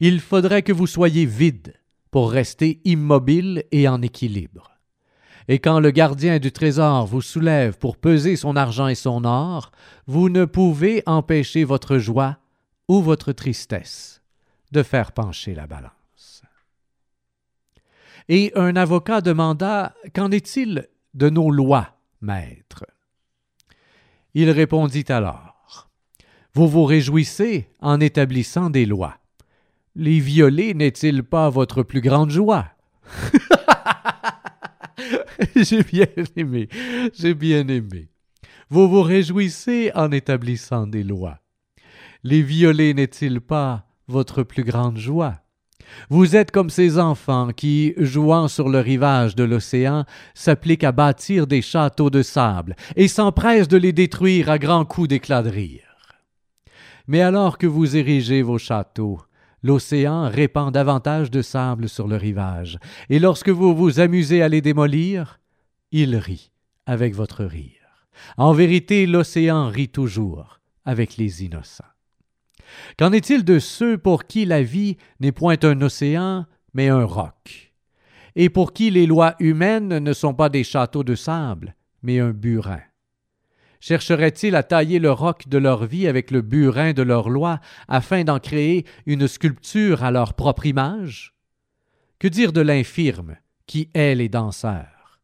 [0.00, 1.74] Il faudrait que vous soyez vide
[2.10, 4.71] pour rester immobile et en équilibre.
[5.52, 9.70] Et quand le gardien du trésor vous soulève pour peser son argent et son or,
[10.06, 12.38] vous ne pouvez empêcher votre joie
[12.88, 14.22] ou votre tristesse
[14.70, 16.42] de faire pencher la balance.
[18.30, 22.86] Et un avocat demanda Qu'en est-il de nos lois, maître?
[24.32, 25.90] Il répondit alors
[26.54, 29.18] Vous vous réjouissez en établissant des lois.
[29.96, 32.68] Les violer n'est-il pas votre plus grande joie
[35.56, 36.68] J'ai bien aimé,
[37.14, 38.08] j'ai bien aimé.
[38.68, 41.38] Vous vous réjouissez en établissant des lois.
[42.24, 45.40] Les violer n'est-il pas votre plus grande joie?
[46.08, 51.46] Vous êtes comme ces enfants qui, jouant sur le rivage de l'océan, s'appliquent à bâtir
[51.46, 56.16] des châteaux de sable et s'empressent de les détruire à grands coups d'éclat de rire.
[57.06, 59.20] Mais alors que vous érigez vos châteaux,
[59.62, 64.60] l'océan répand davantage de sable sur le rivage, et lorsque vous vous amusez à les
[64.60, 65.40] démolir,
[65.90, 66.50] il rit
[66.86, 68.08] avec votre rire.
[68.36, 71.84] En vérité, l'océan rit toujours avec les innocents.
[72.98, 77.72] Qu'en est-il de ceux pour qui la vie n'est point un océan, mais un roc,
[78.34, 82.30] et pour qui les lois humaines ne sont pas des châteaux de sable, mais un
[82.30, 82.80] burin?
[83.82, 88.22] Chercheraient-ils à tailler le roc de leur vie avec le burin de leur loi afin
[88.22, 91.34] d'en créer une sculpture à leur propre image?
[92.20, 95.20] Que dire de l'infirme qui hait les danseurs?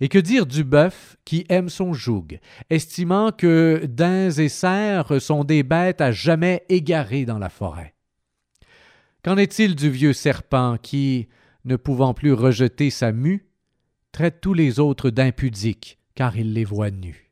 [0.00, 2.38] Et que dire du bœuf qui aime son joug,
[2.70, 7.94] estimant que daims et cerfs sont des bêtes à jamais égarées dans la forêt?
[9.22, 11.28] Qu'en est-il du vieux serpent qui,
[11.66, 13.48] ne pouvant plus rejeter sa mue,
[14.12, 17.27] traite tous les autres d'impudiques car il les voit nus?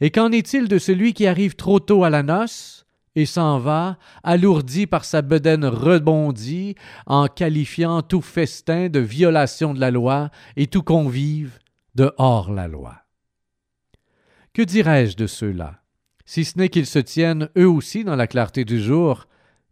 [0.00, 2.86] Et qu'en est-il de celui qui arrive trop tôt à la noce
[3.16, 9.80] et s'en va, alourdi par sa bedaine rebondie, en qualifiant tout festin de violation de
[9.80, 11.58] la loi et tout convive
[11.96, 13.02] de hors la loi?
[14.54, 15.82] Que dirais-je de ceux-là,
[16.24, 19.26] si ce n'est qu'ils se tiennent eux aussi dans la clarté du jour,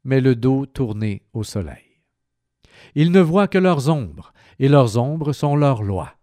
[0.04, 2.02] mais le dos tourné au soleil?
[2.94, 6.17] Ils ne voient que leurs ombres, et leurs ombres sont leurs lois.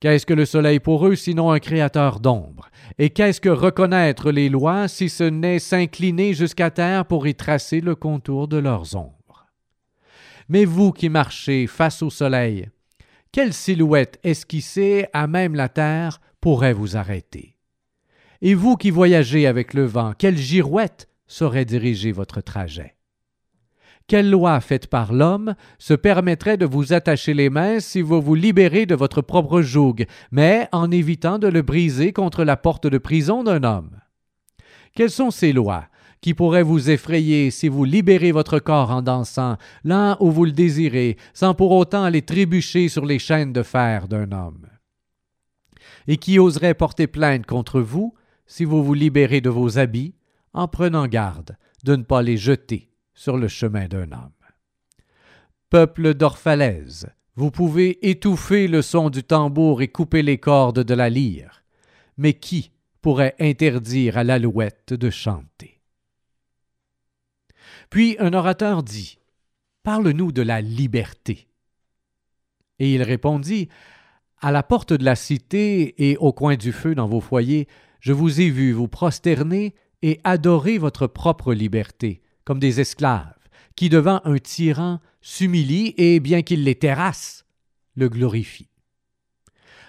[0.00, 2.68] Qu'est-ce que le soleil pour eux sinon un créateur d'ombre?
[2.98, 7.80] Et qu'est-ce que reconnaître les lois si ce n'est s'incliner jusqu'à terre pour y tracer
[7.80, 9.46] le contour de leurs ombres?
[10.48, 12.68] Mais vous qui marchez face au soleil,
[13.32, 17.56] quelle silhouette esquissée à même la terre pourrait vous arrêter?
[18.42, 22.95] Et vous qui voyagez avec le vent, quelle girouette saurait diriger votre trajet?
[24.08, 28.36] Quelle loi faite par l'homme se permettrait de vous attacher les mains si vous vous
[28.36, 32.98] libérez de votre propre joug, mais en évitant de le briser contre la porte de
[32.98, 34.00] prison d'un homme?
[34.94, 35.86] Quelles sont ces lois
[36.20, 40.52] qui pourraient vous effrayer si vous libérez votre corps en dansant, là où vous le
[40.52, 44.66] désirez, sans pour autant aller trébucher sur les chaînes de fer d'un homme?
[46.06, 48.14] Et qui oserait porter plainte contre vous
[48.46, 50.14] si vous vous libérez de vos habits,
[50.52, 52.92] en prenant garde de ne pas les jeter?
[53.16, 54.30] Sur le chemin d'un homme.
[55.70, 61.10] Peuple d'Orphalaise, vous pouvez étouffer le son du tambour et couper les cordes de la
[61.10, 61.64] lyre,
[62.16, 62.70] mais qui
[63.02, 65.80] pourrait interdire à l'alouette de chanter?
[67.90, 69.18] Puis un orateur dit
[69.82, 71.48] Parle-nous de la liberté.
[72.78, 73.68] Et il répondit
[74.40, 77.66] À la porte de la cité et au coin du feu dans vos foyers,
[78.00, 83.34] je vous ai vu vous prosterner et adorer votre propre liberté, comme des esclaves,
[83.74, 87.44] qui devant un tyran s'humilient et, bien qu'il les terrasse,
[87.96, 88.70] le glorifient.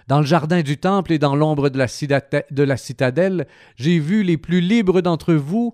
[0.08, 4.38] Dans le jardin du temple et dans l'ombre de, de la citadelle, j'ai vu les
[4.38, 5.74] plus libres d'entre vous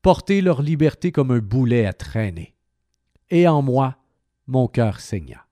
[0.00, 2.54] porter leur liberté comme un boulet à traîner.
[3.30, 3.96] Et en moi,
[4.46, 5.46] mon cœur saigna.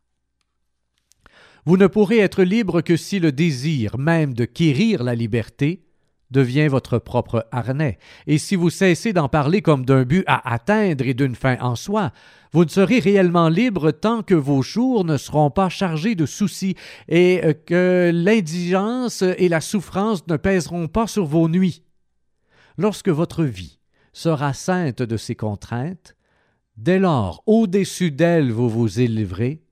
[1.64, 5.84] Vous ne pourrez être libre que si le désir même de quérir la liberté
[6.32, 7.98] devient votre propre harnais.
[8.26, 11.76] Et si vous cessez d'en parler comme d'un but à atteindre et d'une fin en
[11.76, 12.10] soi,
[12.52, 16.74] vous ne serez réellement libre tant que vos jours ne seront pas chargés de soucis
[17.08, 21.82] et euh, que l'indigence et la souffrance ne pèseront pas sur vos nuits.
[22.76, 23.78] Lorsque votre vie
[24.12, 26.16] sera sainte de ces contraintes,
[26.76, 29.62] dès lors au-dessus d'elles vous vous élèverez,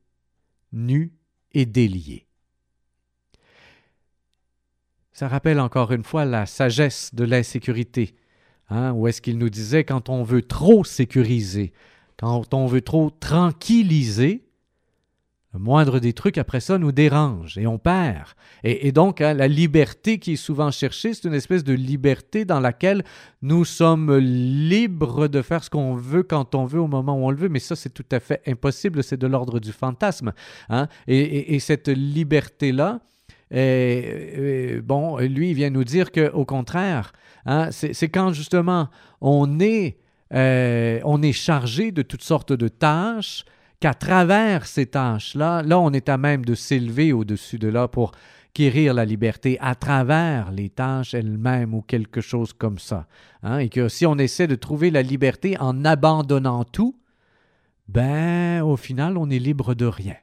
[0.72, 1.12] nu
[1.52, 2.29] et délié.
[5.20, 8.14] Ça rappelle encore une fois la sagesse de l'insécurité.
[8.70, 11.74] Hein, où est-ce qu'il nous disait quand on veut trop sécuriser,
[12.18, 14.46] quand on veut trop tranquilliser,
[15.52, 18.28] le moindre des trucs après ça nous dérange et on perd.
[18.64, 22.60] Et, donc, hein, la liberté qui est souvent cherchée, c'est une espèce de liberté dans
[22.60, 23.04] laquelle
[23.42, 27.30] nous sommes libres de faire ce qu'on veut quand on veut au moment où on
[27.30, 27.50] le veut.
[27.50, 29.02] Mais ça, c'est tout à fait impossible.
[29.02, 30.32] C'est de l'ordre du fantasme.
[30.70, 30.88] Hein.
[31.06, 31.88] Et, cette
[33.52, 37.12] liberté-là, bon, lui, il vient nous dire qu'au contraire,
[37.46, 38.88] hein, c'est quand justement
[39.20, 39.98] on est,
[40.34, 43.44] euh, on est chargé de toutes sortes de tâches,
[43.80, 48.12] qu'à travers ces tâches-là, là, on est à même de s'élever au-dessus de là pour
[48.52, 53.06] quérir la liberté à travers les tâches elles-mêmes ou quelque chose comme ça.
[53.42, 56.96] Hein, et que si on essaie de trouver la liberté en abandonnant tout,
[57.88, 60.16] ben, au final, on est libre de rien.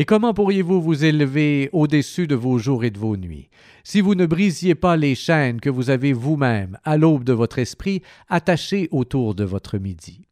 [0.00, 3.50] Et comment pourriez-vous vous élever au-dessus de vos jours et de vos nuits?
[3.82, 7.58] Si vous ne brisiez pas les chaînes que vous avez vous-même, à l'aube de votre
[7.58, 10.28] esprit, attachées autour de votre midi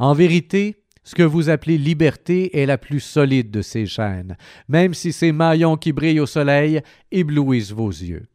[0.00, 4.36] En vérité, ce que vous appelez liberté est la plus solide de ces chaînes,
[4.66, 6.80] même si ces maillons qui brillent au soleil
[7.12, 8.26] éblouissent vos yeux.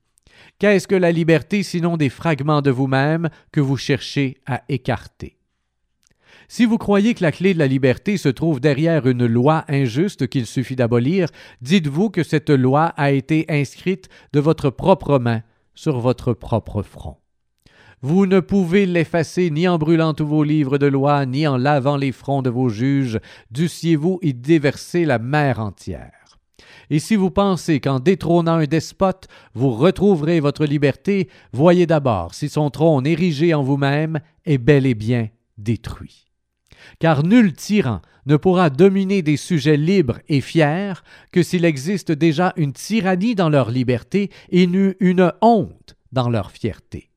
[0.58, 5.41] Qu'est-ce que la liberté sinon des fragments de vous-même que vous cherchez à écarter?
[6.54, 10.28] Si vous croyez que la clé de la liberté se trouve derrière une loi injuste
[10.28, 11.30] qu'il suffit d'abolir,
[11.62, 15.44] dites-vous que cette loi a été inscrite de votre propre main
[15.76, 17.16] sur votre propre front.
[18.02, 21.96] Vous ne pouvez l'effacer ni en brûlant tous vos livres de loi, ni en lavant
[21.96, 23.22] les fronts de vos juges,
[23.52, 26.38] dussiez-vous y déverser la mer entière.
[26.90, 32.50] Et si vous pensez qu'en détrônant un despote, vous retrouverez votre liberté, voyez d'abord si
[32.50, 36.31] son trône érigé en vous-même est bel et bien détruit.
[37.00, 40.94] Car nul tyran ne pourra dominer des sujets libres et fiers
[41.32, 47.12] que s'il existe déjà une tyrannie dans leur liberté et une honte dans leur fierté.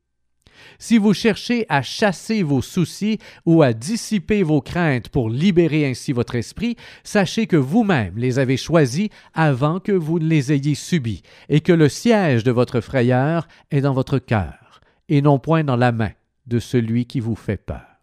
[0.79, 6.11] Si vous cherchez à chasser vos soucis ou à dissiper vos craintes pour libérer ainsi
[6.11, 11.21] votre esprit, sachez que vous-même les avez choisis avant que vous ne les ayez subis,
[11.49, 15.77] et que le siège de votre frayeur est dans votre cœur, et non point dans
[15.77, 16.11] la main
[16.47, 17.94] de celui qui vous fait peur.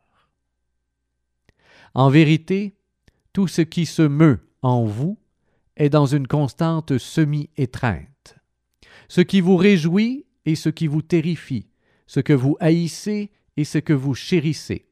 [1.95, 2.75] En vérité,
[3.33, 5.19] tout ce qui se meut en vous
[5.77, 8.37] est dans une constante semi-étreinte.
[9.09, 11.69] Ce qui vous réjouit et ce qui vous terrifie,
[12.07, 14.87] ce que vous haïssez et ce que vous chérissez,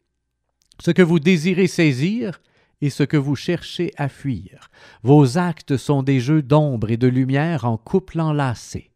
[0.81, 2.41] ce que vous désirez saisir
[2.81, 4.71] et ce que vous cherchez à fuir.
[5.03, 8.90] Vos actes sont des jeux d'ombre et de lumière en couple enlacé.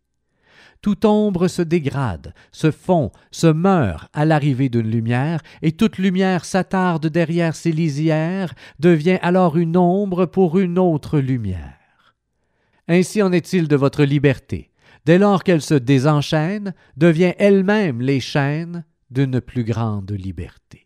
[0.84, 6.44] Toute ombre se dégrade, se fond, se meurt à l'arrivée d'une lumière, et toute lumière
[6.44, 12.14] s'attarde derrière ses lisières, devient alors une ombre pour une autre lumière.
[12.86, 14.72] Ainsi en est-il de votre liberté
[15.06, 20.83] dès lors qu'elle se désenchaîne, devient elle-même les chaînes d'une plus grande liberté.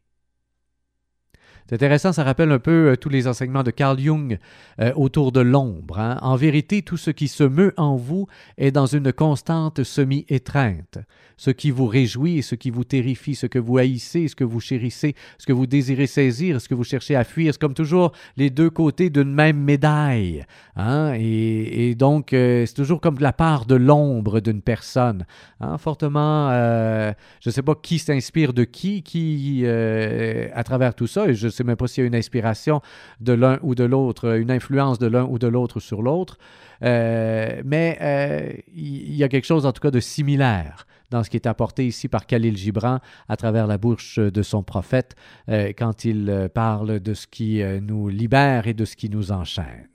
[1.68, 4.38] C'est intéressant, ça rappelle un peu euh, tous les enseignements de Carl Jung
[4.80, 5.98] euh, autour de l'ombre.
[5.98, 6.16] Hein.
[6.22, 10.98] En vérité, tout ce qui se meut en vous est dans une constante semi-étreinte
[11.38, 14.60] ce qui vous réjouit ce qui vous terrifie, ce que vous haïssez, ce que vous
[14.60, 17.54] chérissez, ce que vous désirez saisir, ce que vous cherchez à fuir.
[17.54, 20.44] C'est comme toujours les deux côtés d'une même médaille.
[20.76, 21.14] Hein?
[21.16, 25.24] Et, donc, euh, c'est toujours comme la part de l'ombre d'une personne.
[25.60, 25.78] Hein?
[25.78, 31.34] Fortement, je ne sais pas qui s'inspire de qui, qui à travers tout ça, et
[31.34, 32.80] je sais même pas s'il y a une inspiration
[33.20, 36.38] de l'un ou de l'autre, une influence de l'un ou de l'autre sur l'autre.
[36.80, 41.46] mais il y a quelque chose en tout cas de similaire dans ce qui est
[41.46, 45.16] apporté ici par Khalil Gibran à travers la bouche de son prophète
[45.48, 49.08] euh, quand il euh, parle de ce qui euh, nous libère et de ce qui
[49.08, 49.88] nous enchaîne.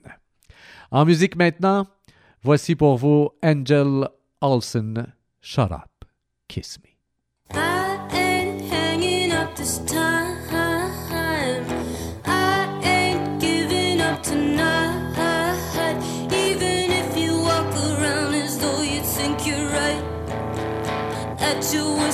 [0.92, 1.88] En musique maintenant,
[2.42, 4.08] voici pour vous Angel
[4.42, 6.06] Olsen, Shut Up,
[6.48, 7.83] Kiss Me.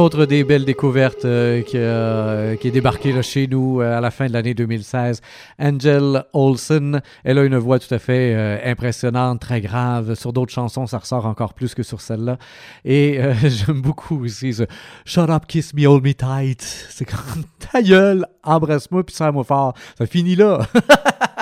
[0.00, 4.10] autre des belles découvertes euh, qui, euh, qui, est débarquée chez nous euh, à la
[4.10, 5.20] fin de l'année 2016,
[5.58, 7.02] Angel Olsen.
[7.22, 10.14] Elle a une voix tout à fait impressionnante, très grave.
[10.14, 12.38] Sur d'autres chansons, ça ressort encore plus que sur celle-là.
[12.84, 14.62] Et j'aime beaucoup aussi ce
[15.04, 16.62] Shut up, kiss me, hold me tight.
[16.62, 19.74] C'est comme ta gueule, embrasse-moi puis serre-moi fort.
[19.98, 20.60] Ça finit là.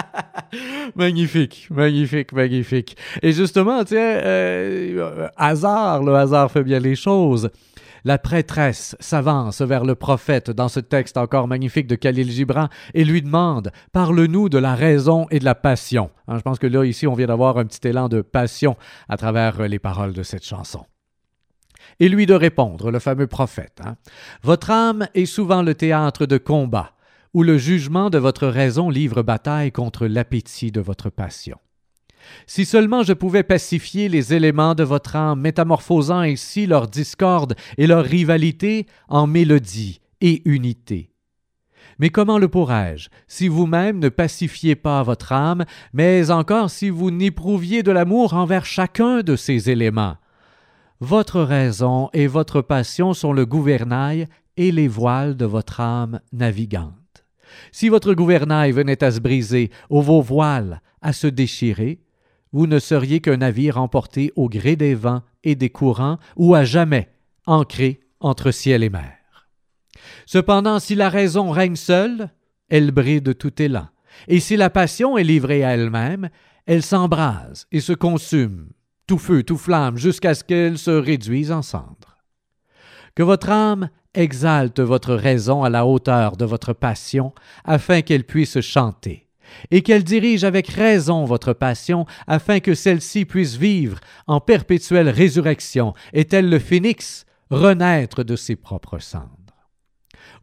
[0.97, 2.97] magnifique, magnifique, magnifique.
[3.23, 4.21] Et justement, tiens,
[5.37, 7.51] hasard, le hasard fait bien les choses.
[8.09, 13.05] La prêtresse s'avance vers le prophète dans ce texte encore magnifique de Khalil Gibran et
[13.05, 16.11] lui demande Parle-nous de la raison et de la passion.
[16.27, 18.79] Hein, je pense que là, ici, on vient d'avoir un petit élan de passion
[19.11, 20.87] à travers les paroles de cette chanson
[22.01, 23.83] et lui de répondre, le fameux prophète.
[23.85, 23.97] Hein.
[24.43, 26.93] Votre âme est souvent le théâtre de combat,
[27.35, 31.59] où le jugement de votre raison livre bataille contre l'appétit de votre passion.
[32.47, 37.87] Si seulement je pouvais pacifier les éléments de votre âme, métamorphosant ainsi leur discorde et
[37.87, 41.11] leur rivalité en mélodie et unité.
[41.99, 47.11] Mais comment le pourrais-je, si vous-même ne pacifiez pas votre âme, mais encore si vous
[47.11, 50.17] n'éprouviez de l'amour envers chacun de ces éléments?
[51.01, 56.95] Votre raison et votre passion sont le gouvernail et les voiles de votre âme navigante.
[57.73, 62.01] Si votre gouvernail venait à se briser, ou vos voiles à se déchirer,
[62.53, 66.65] vous ne seriez qu'un navire emporté au gré des vents et des courants, ou à
[66.65, 67.11] jamais
[67.47, 69.49] ancré entre ciel et mer.
[70.27, 72.31] Cependant, si la raison règne seule,
[72.69, 73.89] elle brille de tout élan,
[74.27, 76.29] et si la passion est livrée à elle-même,
[76.67, 78.69] elle s'embrase et se consume,
[79.07, 82.19] tout feu, tout flamme, jusqu'à ce qu'elle se réduise en cendres.
[83.15, 87.33] Que votre âme exalte votre raison à la hauteur de votre passion,
[87.65, 89.28] afin qu'elle puisse chanter
[89.71, 95.95] et qu'elle dirige avec raison votre passion, afin que celle-ci puisse vivre en perpétuelle résurrection,
[96.13, 99.33] et tel le phénix, renaître de ses propres cendres.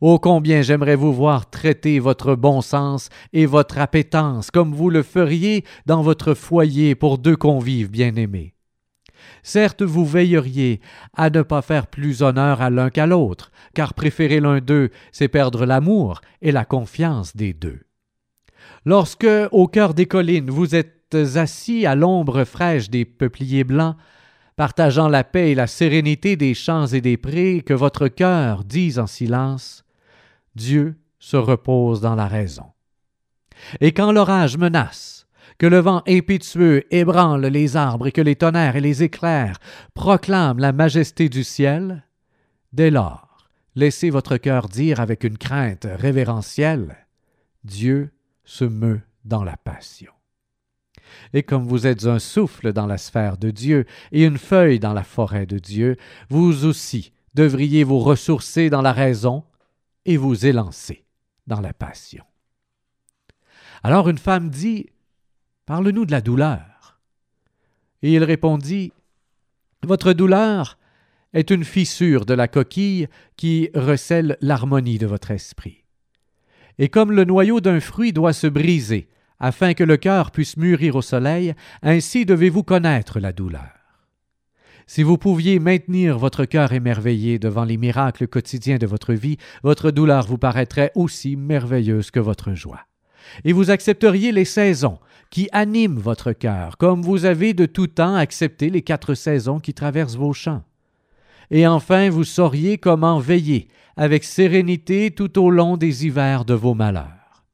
[0.02, 5.04] Ô combien j'aimerais vous voir traiter votre bon sens et votre appétence comme vous le
[5.04, 8.56] feriez dans votre foyer pour deux convives bien-aimés.
[9.42, 10.82] Certes, vous veilleriez
[11.14, 15.28] à ne pas faire plus honneur à l'un qu'à l'autre, car préférer l'un d'eux, c'est
[15.28, 17.82] perdre l'amour et la confiance des deux.
[18.86, 23.96] Lorsque, au cœur des collines, vous êtes assis à l'ombre fraîche des peupliers blancs,
[24.56, 29.00] partageant la paix et la sérénité des champs et des prés, que votre cœur dise
[29.00, 29.84] en silence
[30.56, 32.66] Dieu se repose dans la raison.
[33.82, 35.28] Et quand l'orage menace,
[35.58, 39.58] que le vent impétueux ébranle les arbres et que les tonnerres et les éclairs
[39.94, 42.04] proclament la majesté du ciel,
[42.74, 46.98] dès lors, laissez votre cœur dire avec une crainte révérentielle
[47.64, 48.12] Dieu
[48.46, 50.12] se meut dans la passion.
[51.34, 54.94] Et comme vous êtes un souffle dans la sphère de Dieu et une feuille dans
[54.94, 55.98] la forêt de Dieu,
[56.30, 59.44] vous aussi devriez vous ressourcer dans la raison
[60.06, 61.06] et vous élancer
[61.48, 62.24] dans la passion.
[63.84, 64.88] Alors une femme dit
[65.66, 67.00] Parle-nous de la douleur.
[68.02, 68.94] Et il répondit
[69.84, 70.78] Votre douleur
[71.34, 75.85] est une fissure de la coquille qui recèle l'harmonie de votre esprit.
[76.78, 79.08] Et comme le noyau d'un fruit doit se briser
[79.40, 83.70] afin que le cœur puisse mûrir au soleil, ainsi devez-vous connaître la douleur.
[84.88, 89.90] Si vous pouviez maintenir votre cœur émerveillé devant les miracles quotidiens de votre vie, votre
[89.90, 92.82] douleur vous paraîtrait aussi merveilleuse que votre joie.
[93.44, 95.00] Et vous accepteriez les saisons
[95.32, 99.74] qui animent votre cœur, comme vous avez de tout temps accepté les quatre saisons qui
[99.74, 100.64] traversent vos champs.
[101.50, 103.68] Et enfin vous sauriez comment veiller
[103.98, 107.46] avec sérénité tout au long des hivers de vos malheurs.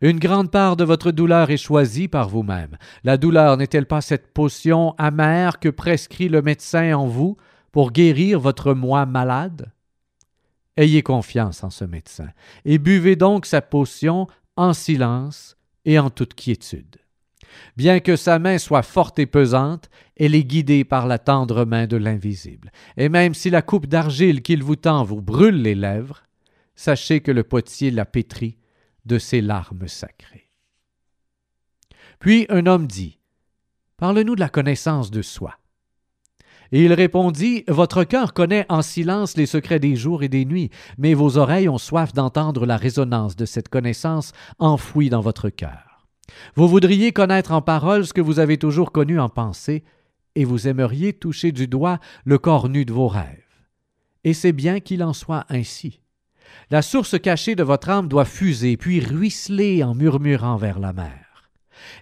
[0.00, 2.76] Une grande part de votre douleur est choisie par vous-même.
[3.04, 7.36] La douleur n'est-elle pas cette potion amère que prescrit le médecin en vous
[7.70, 9.72] pour guérir votre moi malade?
[10.76, 12.28] Ayez confiance en ce médecin,
[12.64, 14.26] et buvez donc sa potion
[14.56, 16.96] en silence et en toute quiétude.
[17.76, 21.86] Bien que sa main soit forte et pesante, elle est guidée par la tendre main
[21.86, 22.70] de l'invisible.
[22.96, 26.22] Et même si la coupe d'argile qu'il vous tend vous brûle les lèvres,
[26.76, 28.58] sachez que le potier l'a pétri
[29.06, 30.50] de ses larmes sacrées.
[32.18, 33.18] Puis un homme dit
[33.96, 35.58] Parle-nous de la connaissance de soi.
[36.72, 40.70] Et il répondit Votre cœur connaît en silence les secrets des jours et des nuits,
[40.98, 45.83] mais vos oreilles ont soif d'entendre la résonance de cette connaissance enfouie dans votre cœur.
[46.54, 49.84] Vous voudriez connaître en parole ce que vous avez toujours connu en pensée,
[50.34, 53.44] et vous aimeriez toucher du doigt le corps nu de vos rêves.
[54.24, 56.00] Et c'est bien qu'il en soit ainsi.
[56.70, 61.23] La source cachée de votre âme doit fuser, puis ruisseler en murmurant vers la mer.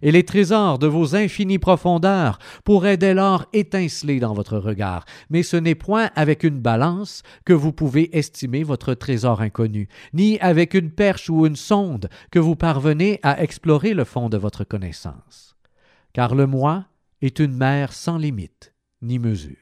[0.02, 5.42] Et les trésors de vos infinies profondeurs pourraient dès lors étinceler dans votre regard, mais
[5.42, 10.74] ce n'est point avec une balance que vous pouvez estimer votre trésor inconnu, ni avec
[10.74, 15.56] une perche ou une sonde que vous parvenez à explorer le fond de votre connaissance.
[16.12, 16.86] Car le moi
[17.20, 19.56] est une mer sans limite ni mesure.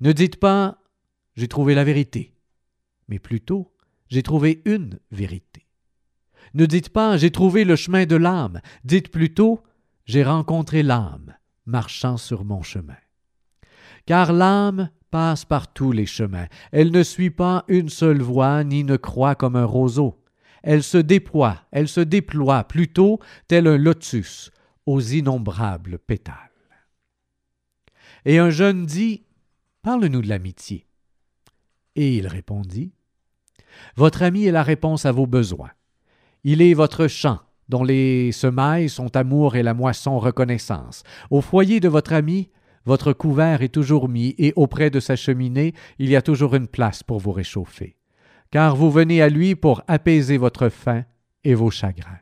[0.00, 0.78] Ne dites pas
[1.36, 2.34] J'ai trouvé la vérité,
[3.08, 3.72] mais plutôt
[4.08, 5.65] j'ai trouvé une vérité.
[6.56, 9.62] Ne dites pas j'ai trouvé le chemin de l'âme, dites plutôt
[10.06, 11.36] j'ai rencontré l'âme
[11.66, 12.96] marchant sur mon chemin.
[14.06, 18.84] Car l'âme passe par tous les chemins, elle ne suit pas une seule voie ni
[18.84, 20.24] ne croit comme un roseau.
[20.62, 24.50] Elle se déploie, elle se déploie plutôt tel un lotus
[24.86, 26.34] aux innombrables pétales.
[28.24, 29.26] Et un jeune dit
[29.82, 30.86] Parle-nous de l'amitié.
[31.96, 32.94] Et il répondit
[33.94, 35.70] votre ami est la réponse à vos besoins.
[36.48, 41.02] Il est votre champ, dont les semailles sont amour et la moisson reconnaissance.
[41.28, 42.50] Au foyer de votre ami,
[42.84, 46.68] votre couvert est toujours mis, et auprès de sa cheminée, il y a toujours une
[46.68, 47.96] place pour vous réchauffer.
[48.52, 51.04] Car vous venez à lui pour apaiser votre faim
[51.42, 52.20] et vos chagrins.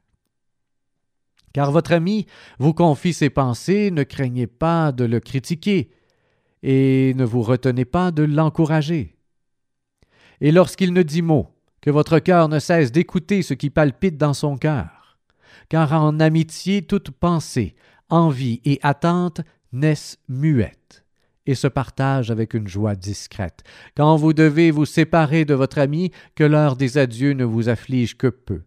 [1.52, 2.24] Car votre ami
[2.58, 5.90] vous confie ses pensées, ne craignez pas de le critiquer,
[6.62, 9.18] et ne vous retenez pas de l'encourager.
[10.40, 11.53] Et lorsqu'il ne dit mot,
[11.84, 15.18] que votre cœur ne cesse d'écouter ce qui palpite dans son cœur.
[15.68, 17.74] Car en amitié toute pensée,
[18.08, 21.04] envie et attente naissent muettes
[21.44, 23.64] et se partagent avec une joie discrète.
[23.98, 28.16] Quand vous devez vous séparer de votre ami, que l'heure des adieux ne vous afflige
[28.16, 28.62] que peu.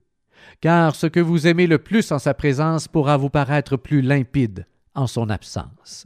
[0.61, 4.67] Car ce que vous aimez le plus en sa présence pourra vous paraître plus limpide
[4.93, 6.05] en son absence.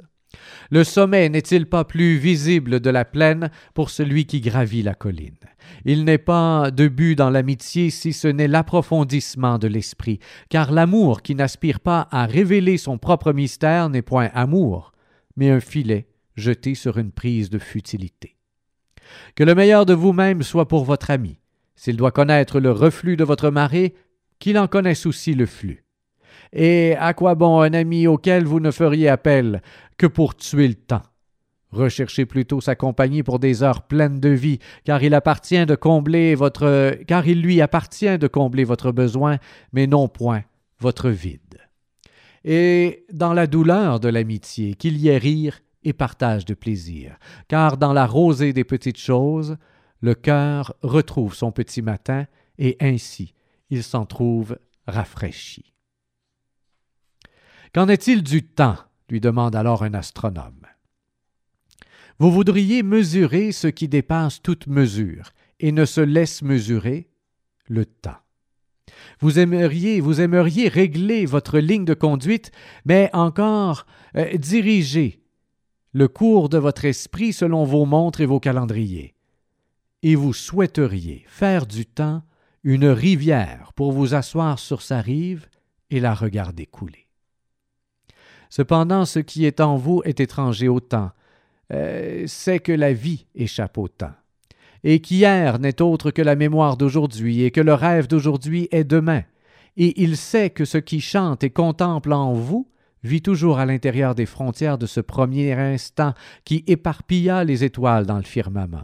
[0.69, 5.35] Le sommet n'est-il pas plus visible de la plaine pour celui qui gravit la colline?
[5.85, 10.19] Il n'est pas de but dans l'amitié si ce n'est l'approfondissement de l'esprit,
[10.49, 14.91] car l'amour qui n'aspire pas à révéler son propre mystère n'est point amour,
[15.35, 18.37] mais un filet jeté sur une prise de futilité.
[19.35, 21.37] Que le meilleur de vous-même soit pour votre ami.
[21.75, 23.95] S'il doit connaître le reflux de votre marée,
[24.39, 25.83] qu'il en connaisse aussi le flux.
[26.53, 29.61] Et à quoi bon un ami auquel vous ne feriez appel
[29.97, 31.03] que pour tuer le temps?
[31.71, 36.35] Recherchez plutôt sa compagnie pour des heures pleines de vie, car il appartient de combler
[36.35, 39.37] votre car il lui appartient de combler votre besoin,
[39.71, 40.43] mais non point
[40.79, 41.59] votre vide.
[42.43, 47.77] Et dans la douleur de l'amitié, qu'il y ait rire et partage de plaisir, car
[47.77, 49.57] dans la rosée des petites choses,
[50.01, 52.25] le cœur retrouve son petit matin,
[52.57, 53.33] et ainsi
[53.69, 55.70] il s'en trouve rafraîchi.
[57.73, 58.77] Qu'en est-il du temps
[59.09, 60.65] lui demande alors un astronome.
[62.19, 67.09] Vous voudriez mesurer ce qui dépasse toute mesure et ne se laisse mesurer
[67.67, 68.17] le temps.
[69.19, 72.51] Vous aimeriez, vous aimeriez régler votre ligne de conduite,
[72.85, 75.23] mais encore euh, diriger
[75.93, 79.15] le cours de votre esprit selon vos montres et vos calendriers.
[80.03, 82.23] Et vous souhaiteriez faire du temps
[82.63, 85.47] une rivière pour vous asseoir sur sa rive
[85.89, 87.10] et la regarder couler.
[88.51, 91.11] Cependant, ce qui est en vous est étranger au temps,
[91.71, 94.11] euh, c'est que la vie échappe au temps,
[94.83, 99.23] et qu'hier n'est autre que la mémoire d'aujourd'hui, et que le rêve d'aujourd'hui est demain,
[99.77, 102.67] et il sait que ce qui chante et contemple en vous
[103.03, 108.17] vit toujours à l'intérieur des frontières de ce premier instant qui éparpilla les étoiles dans
[108.17, 108.83] le firmament.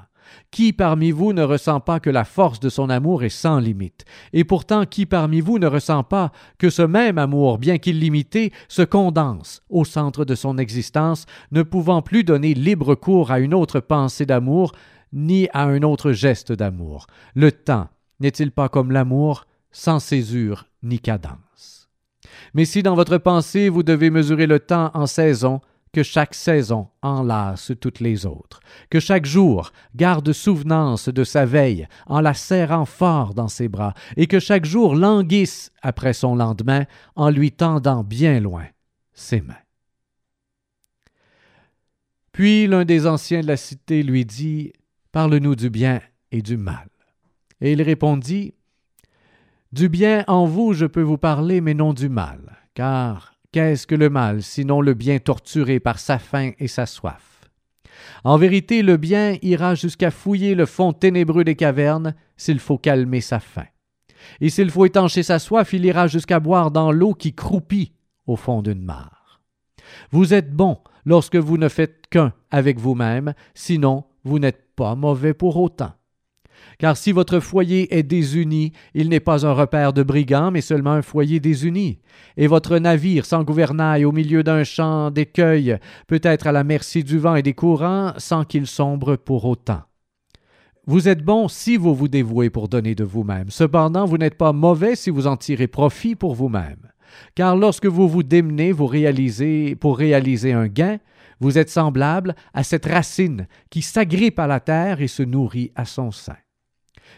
[0.51, 4.05] Qui parmi vous ne ressent pas que la force de son amour est sans limite?
[4.33, 8.51] Et pourtant, qui parmi vous ne ressent pas que ce même amour, bien qu'il limité,
[8.67, 13.53] se condense au centre de son existence, ne pouvant plus donner libre cours à une
[13.53, 14.73] autre pensée d'amour,
[15.13, 17.07] ni à un autre geste d'amour?
[17.35, 17.87] Le temps
[18.19, 21.89] n'est-il pas comme l'amour, sans césure ni cadence?
[22.53, 25.61] Mais si dans votre pensée vous devez mesurer le temps en saisons,
[25.97, 28.59] que chaque saison enlace toutes les autres,
[28.91, 33.95] que chaque jour garde souvenance de sa veille en la serrant fort dans ses bras,
[34.15, 36.85] et que chaque jour languisse après son lendemain
[37.15, 38.67] en lui tendant bien loin
[39.13, 39.55] ses mains.
[42.31, 44.73] Puis l'un des anciens de la cité lui dit
[45.11, 45.99] Parle-nous du bien
[46.31, 46.89] et du mal.
[47.59, 48.53] Et il répondit
[49.71, 53.95] Du bien en vous je peux vous parler, mais non du mal, car Qu'est-ce que
[53.95, 57.49] le mal, sinon le bien torturé par sa faim et sa soif?
[58.23, 63.21] En vérité, le bien ira jusqu'à fouiller le fond ténébreux des cavernes s'il faut calmer
[63.21, 63.65] sa faim.
[64.41, 67.93] Et s'il faut étancher sa soif, il ira jusqu'à boire dans l'eau qui croupit
[68.25, 69.41] au fond d'une mare.
[70.11, 75.33] Vous êtes bon lorsque vous ne faites qu'un avec vous-même, sinon vous n'êtes pas mauvais
[75.33, 75.93] pour autant
[76.79, 80.91] car si votre foyer est désuni, il n'est pas un repère de brigands, mais seulement
[80.91, 81.99] un foyer désuni.
[82.37, 87.03] Et votre navire sans gouvernail au milieu d'un champ d'écueils peut être à la merci
[87.03, 89.81] du vent et des courants sans qu'il sombre pour autant.
[90.85, 93.49] Vous êtes bon si vous vous dévouez pour donner de vous-même.
[93.49, 96.91] Cependant, vous n'êtes pas mauvais si vous en tirez profit pour vous-même.
[97.35, 100.99] Car lorsque vous vous démenez pour réaliser un gain,
[101.39, 105.85] vous êtes semblable à cette racine qui s'agrippe à la terre et se nourrit à
[105.85, 106.37] son sein.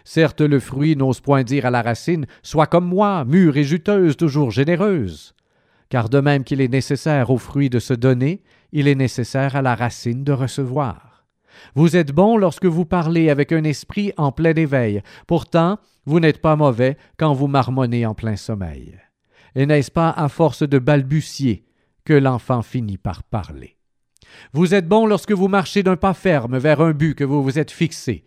[0.04, 4.18] Certes, le fruit n'ose point dire à la racine Sois comme moi, mûre et juteuse,
[4.18, 5.34] toujours généreuse.
[5.90, 9.62] Car de même qu'il est nécessaire au fruit de se donner, il est nécessaire à
[9.62, 11.26] la racine de recevoir.
[11.76, 16.42] Vous êtes bon lorsque vous parlez avec un esprit en plein éveil, pourtant vous n'êtes
[16.42, 18.98] pas mauvais quand vous marmonnez en plein sommeil.
[19.56, 21.66] Et n'est-ce pas à force de balbutier
[22.06, 23.78] que l'enfant finit par parler?
[24.54, 27.60] Vous êtes bon lorsque vous marchez d'un pas ferme vers un but que vous vous
[27.60, 28.26] êtes fixé,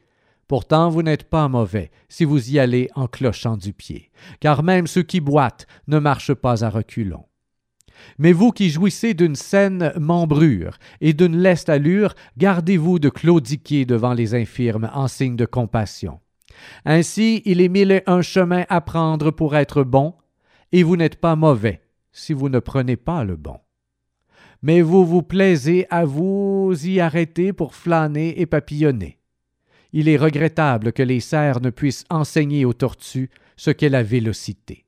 [0.52, 4.86] Pourtant, vous n'êtes pas mauvais si vous y allez en clochant du pied, car même
[4.86, 7.24] ceux qui boitent ne marchent pas à reculons.
[8.18, 14.12] Mais vous qui jouissez d'une saine membrure et d'une leste allure, gardez-vous de claudiquer devant
[14.12, 16.20] les infirmes en signe de compassion.
[16.84, 20.12] Ainsi, il est mille un chemin à prendre pour être bon,
[20.70, 21.80] et vous n'êtes pas mauvais
[22.12, 23.56] si vous ne prenez pas le bon.
[24.60, 29.18] Mais vous vous plaisez à vous y arrêter pour flâner et papillonner
[29.92, 34.84] il est regrettable que les cerfs ne puissent enseigner aux tortues ce qu'est la vélocité.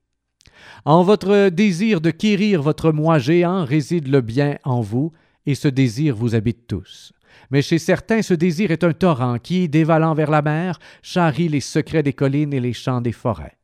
[0.85, 5.13] En votre désir de quérir votre moi géant réside le bien en vous,
[5.47, 7.13] et ce désir vous habite tous.
[7.51, 11.61] Mais chez certains, ce désir est un torrent qui, dévalant vers la mer, charrie les
[11.61, 13.59] secrets des collines et les champs des forêts.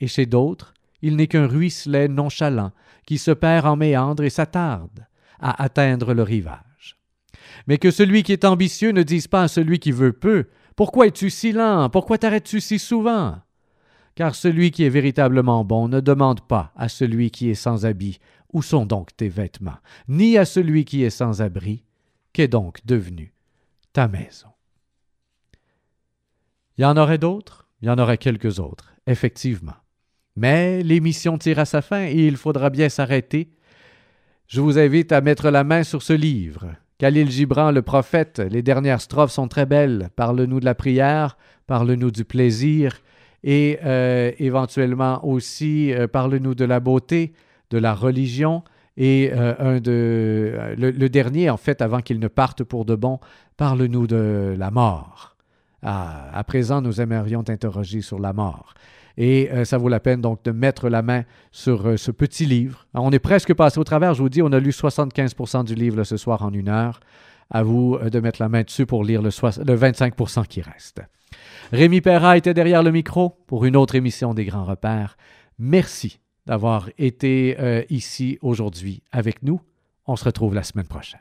[0.00, 2.72] Et chez d'autres, il n'est qu'un ruisselet nonchalant
[3.06, 5.06] qui se perd en méandres et s'attarde
[5.38, 6.96] à atteindre le rivage.
[7.66, 10.46] Mais que celui qui est ambitieux ne dise pas à celui qui veut peu
[10.76, 11.88] pourquoi es-tu si lent?
[11.90, 13.38] Pourquoi t'arrêtes-tu si souvent?
[14.14, 18.18] Car celui qui est véritablement bon ne demande pas à celui qui est sans habit
[18.52, 19.78] Où sont donc tes vêtements?
[20.08, 21.84] ni à celui qui est sans abri
[22.32, 23.32] Qu'est donc devenu
[23.92, 24.48] ta maison?
[26.76, 29.76] Il y en aurait d'autres, il y en aurait quelques autres, effectivement.
[30.34, 33.52] Mais l'émission tire à sa fin et il faudra bien s'arrêter.
[34.48, 38.62] Je vous invite à mettre la main sur ce livre Khalil Gibran, le prophète, les
[38.62, 40.10] dernières strophes sont très belles.
[40.14, 41.36] Parle-nous de la prière,
[41.66, 43.00] parle-nous du plaisir
[43.42, 47.34] et euh, éventuellement aussi euh, parle-nous de la beauté,
[47.70, 48.62] de la religion
[48.96, 53.18] et euh, un de, le, dernier, en fait, avant qu'il ne parte pour de bon,
[53.56, 55.36] parle-nous de la mort.
[55.82, 58.74] Ah, à présent, nous aimerions t'interroger sur la mort.
[59.16, 62.86] Et ça vaut la peine donc de mettre la main sur ce petit livre.
[62.94, 66.02] on est presque passé au travers, je vous dis, on a lu 75% du livre
[66.02, 66.98] ce soir en une heure.
[67.50, 71.00] À vous de mettre la main dessus pour lire le, le 25% qui reste.
[71.72, 75.16] Rémi Perra était derrière le micro pour une autre émission des Grands Repères.
[75.58, 79.60] Merci d'avoir été euh, ici aujourd'hui avec nous.
[80.06, 81.20] On se retrouve la semaine prochaine.